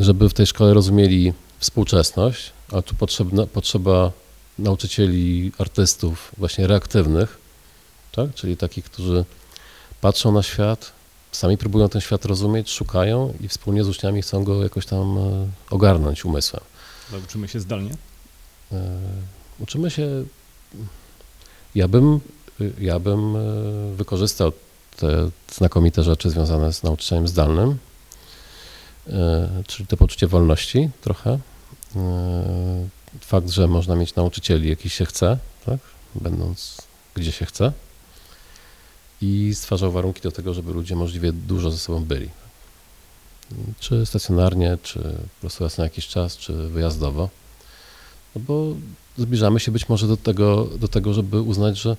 [0.00, 4.12] żeby w tej szkole rozumieli współczesność, ale tu potrzebna, potrzeba
[4.58, 7.38] nauczycieli, artystów właśnie reaktywnych,
[8.12, 8.34] tak?
[8.34, 9.24] czyli takich, którzy
[10.00, 10.92] patrzą na świat,
[11.36, 15.48] sami próbują ten świat rozumieć, szukają i wspólnie z uczniami chcą go jakoś tam e,
[15.70, 16.62] ogarnąć umysłem.
[17.12, 17.90] Ale uczymy się zdalnie?
[18.72, 18.98] E,
[19.58, 20.24] uczymy się,
[21.74, 22.20] ja bym,
[22.78, 23.40] ja bym e,
[23.94, 24.52] wykorzystał
[24.96, 27.78] te znakomite rzeczy związane z nauczeniem zdalnym,
[29.66, 31.38] czyli to poczucie wolności trochę,
[33.20, 35.78] fakt, że można mieć nauczycieli, jaki się chce, tak?
[36.14, 36.76] będąc
[37.14, 37.72] gdzie się chce
[39.22, 42.28] i stwarzał warunki do tego, żeby ludzie możliwie dużo ze sobą byli.
[43.80, 47.28] Czy stacjonarnie, czy po prostu raz na jakiś czas, czy wyjazdowo.
[48.34, 48.74] No bo
[49.18, 51.96] zbliżamy się być może do tego, do tego żeby uznać, że,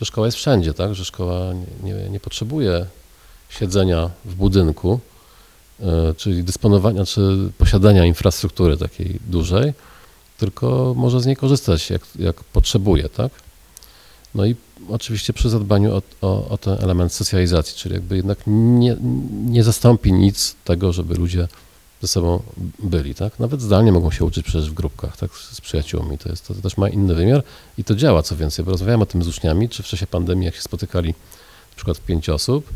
[0.00, 0.94] że szkoła jest wszędzie, tak?
[0.94, 2.86] że szkoła nie, nie, potrzebuje
[3.48, 5.00] siedzenia w budynku,
[5.80, 9.72] e, czyli dysponowania, czy posiadania infrastruktury takiej dużej,
[10.38, 13.32] tylko może z niej korzystać jak, jak potrzebuje, tak?
[14.34, 14.56] No i
[14.88, 18.96] oczywiście przy zadbaniu o, o, o, ten element socjalizacji, czyli jakby jednak nie,
[19.44, 21.48] nie zastąpi nic tego, żeby ludzie
[22.02, 22.42] ze sobą
[22.78, 23.38] byli, tak?
[23.38, 25.30] Nawet zdalnie mogą się uczyć przecież w grupkach, tak?
[25.34, 27.42] Z przyjaciółmi, to, jest, to, też ma inny wymiar
[27.78, 30.46] i to działa, co więcej, bo rozmawiałem o tym z uczniami, czy w czasie pandemii,
[30.46, 31.08] jak się spotykali
[31.70, 32.68] na przykład w pięć osób,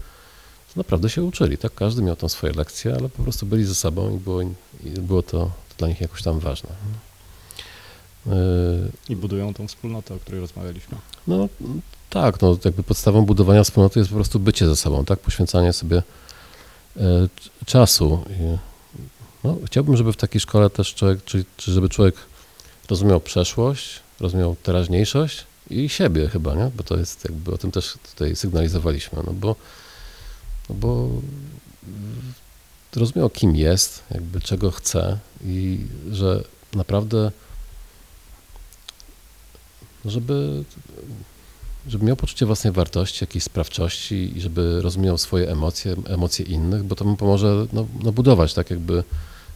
[0.74, 1.74] to naprawdę się uczyli, tak?
[1.74, 5.22] Każdy miał tam swoje lekcje, ale po prostu byli ze sobą i było, i było
[5.22, 6.70] to, to dla nich jakoś tam ważne.
[9.08, 10.98] I budują tą wspólnotę, o której rozmawialiśmy.
[11.26, 11.48] No
[12.10, 15.18] tak, no jakby podstawą budowania wspólnoty jest po prostu bycie ze sobą, tak?
[15.18, 16.02] Poświęcanie sobie
[16.96, 17.28] e,
[17.66, 18.24] czasu.
[19.44, 22.14] No, chciałbym, żeby w takiej szkole też człowiek, czy, czy żeby człowiek
[22.90, 26.70] rozumiał przeszłość, rozumiał teraźniejszość i siebie chyba, nie?
[26.76, 29.56] Bo to jest jakby, o tym też tutaj sygnalizowaliśmy, no bo,
[30.68, 31.08] no bo
[31.86, 32.32] mm,
[32.96, 36.44] rozumiał kim jest, jakby czego chce i że
[36.74, 37.32] naprawdę
[40.04, 40.64] żeby,
[41.88, 46.96] żeby miał poczucie własnej wartości, jakiejś sprawczości i żeby rozumiał swoje emocje, emocje innych, bo
[46.96, 49.04] to mu pomoże no, no budować tak jakby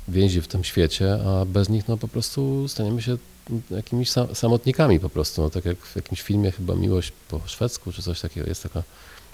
[0.08, 3.16] więzi w tym świecie, a bez nich no po prostu staniemy się
[3.70, 7.92] jakimiś sa- samotnikami po prostu, no, tak jak w jakimś filmie chyba Miłość po szwedzku
[7.92, 8.82] czy coś takiego, jest, taka,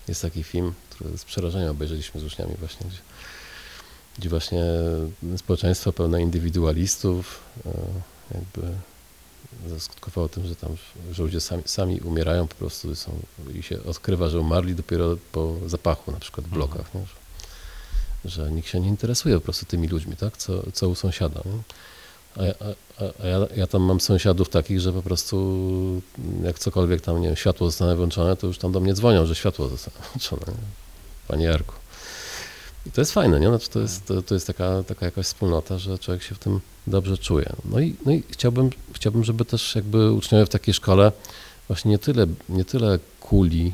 [0.08, 2.98] jest taki film, który z przerażeniem obejrzeliśmy z uczniami właśnie, gdzie,
[4.18, 4.64] gdzie właśnie
[5.36, 7.70] społeczeństwo pełne indywidualistów e,
[8.34, 8.72] jakby
[9.68, 10.76] zaskutkowało tym, że tam
[11.12, 13.12] że ludzie sami, sami umierają po prostu są,
[13.54, 17.00] i się odkrywa, że umarli dopiero po zapachu na przykład w blokach, nie?
[18.24, 20.36] Że, że nikt się nie interesuje po prostu tymi ludźmi, tak?
[20.36, 21.40] co, co u sąsiada.
[21.44, 21.62] Nie?
[22.36, 26.02] A, ja- a, a, a ja, ja tam mam sąsiadów takich, że po prostu
[26.44, 29.34] jak cokolwiek tam, nie wiem, światło zostanie włączone, to już tam do mnie dzwonią, że
[29.34, 30.52] światło zostanie włączone.
[30.52, 30.66] Nie?
[31.28, 31.74] Panie Jarku.
[32.86, 33.48] I to jest fajne, nie?
[33.48, 36.60] Znaczy to, jest, to, to jest taka, taka jakaś wspólnota, że człowiek się w tym
[36.86, 37.52] dobrze czuje.
[37.64, 41.12] No i, no i chciałbym, chciałbym, żeby też jakby uczniowie w takiej szkole
[41.68, 43.72] właśnie nie tyle, nie tyle kuli, yy,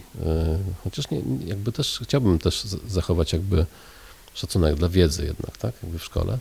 [0.84, 3.66] chociaż nie, jakby też chciałbym też zachować jakby
[4.34, 6.38] szacunek dla wiedzy jednak, tak, jakby w szkole,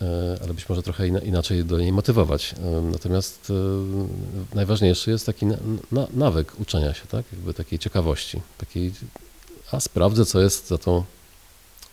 [0.00, 0.06] yy,
[0.42, 2.54] ale być może trochę ina, inaczej do niej motywować.
[2.74, 3.52] Yy, Natomiast
[4.54, 5.56] najważniejszy jest taki na,
[5.92, 8.92] na, nawyk uczenia się, tak, jakby takiej ciekawości, takiej,
[9.72, 11.04] a sprawdzę, co jest za tą,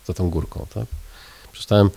[0.06, 0.86] za tą górką, tak.
[1.52, 1.90] Przeczytałem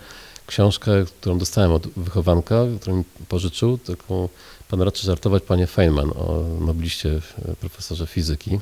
[0.46, 0.90] książkę,
[1.20, 4.28] którą dostałem od wychowanka, którą mi pożyczył, taką
[4.70, 8.60] Pan raczy żartować, panie Feynman, o nobliście, e, profesorze fizyki,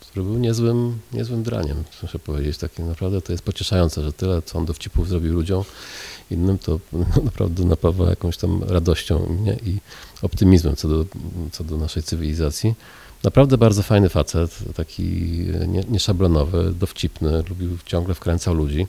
[0.00, 2.58] który był niezłym, niezłym draniem, muszę powiedzieć.
[2.58, 5.64] Taki naprawdę to jest pocieszające, że tyle, co on dowcipów zrobił ludziom
[6.30, 6.80] innym, to
[7.24, 9.78] naprawdę napawa jakąś tam radością mnie i
[10.22, 11.04] optymizmem co do,
[11.52, 12.74] co do naszej cywilizacji.
[13.24, 15.02] Naprawdę bardzo fajny facet, taki
[15.68, 18.86] nie- nieszablonowy, dowcipny, lubił, ciągle wkręcał ludzi,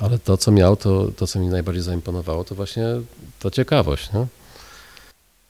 [0.00, 2.84] ale to, co miał, to, to co mi najbardziej zaimponowało, to właśnie
[3.40, 4.12] ta ciekawość.
[4.12, 4.26] Nie?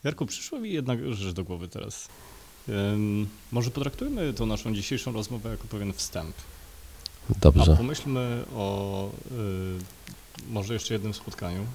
[0.05, 2.09] Jarku, przyszła mi jedna rzecz do głowy teraz.
[3.53, 6.35] Może potraktujmy tą naszą dzisiejszą rozmowę jako pewien wstęp.
[7.31, 7.77] A Dobrze.
[7.77, 11.67] pomyślmy o y, może jeszcze jednym spotkaniu.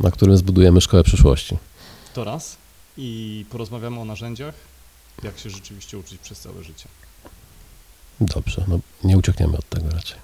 [0.00, 1.56] na którym zbudujemy szkołę przyszłości.
[2.14, 2.56] To raz.
[2.96, 4.54] I porozmawiamy o narzędziach,
[5.22, 6.88] jak się rzeczywiście uczyć przez całe życie.
[8.20, 10.18] Dobrze, no nie uciekniemy od tego raczej.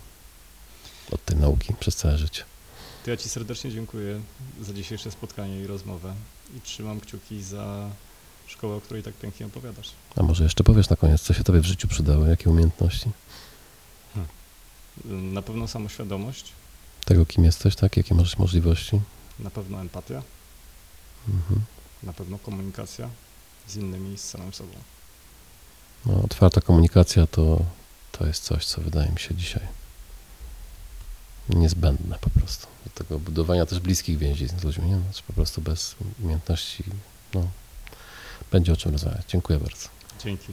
[1.10, 2.44] Od tej nauki przez całe życie.
[3.04, 4.20] To ja Ci serdecznie dziękuję
[4.62, 6.14] za dzisiejsze spotkanie i rozmowę
[6.56, 7.90] i trzymam kciuki za
[8.46, 9.90] szkołę, o której tak pięknie opowiadasz.
[10.16, 13.10] A może jeszcze powiesz na koniec, co się tobie w życiu przydało, jakie umiejętności?
[15.06, 16.52] Y, Na pewno samoświadomość,
[17.04, 17.96] Tego, kim jesteś, tak?
[17.96, 19.00] Jakie masz możliwości?
[19.38, 20.22] na pewno empatia,
[21.28, 21.60] Mhm.
[22.02, 23.08] na pewno komunikacja
[23.68, 24.72] z innymi z samym sobą.
[26.06, 27.64] No, otwarta komunikacja to,
[28.12, 29.66] to jest coś, co wydaje mi się dzisiaj
[31.48, 32.66] niezbędne po prostu.
[32.84, 34.98] Do tego budowania też bliskich więzi z ludźmi, nie?
[34.98, 36.84] Znaczy po prostu bez umiejętności,
[37.34, 37.48] no,
[38.52, 39.24] będzie o czym rozmawiać.
[39.28, 39.88] Dziękuję bardzo.
[40.24, 40.52] Dzięki.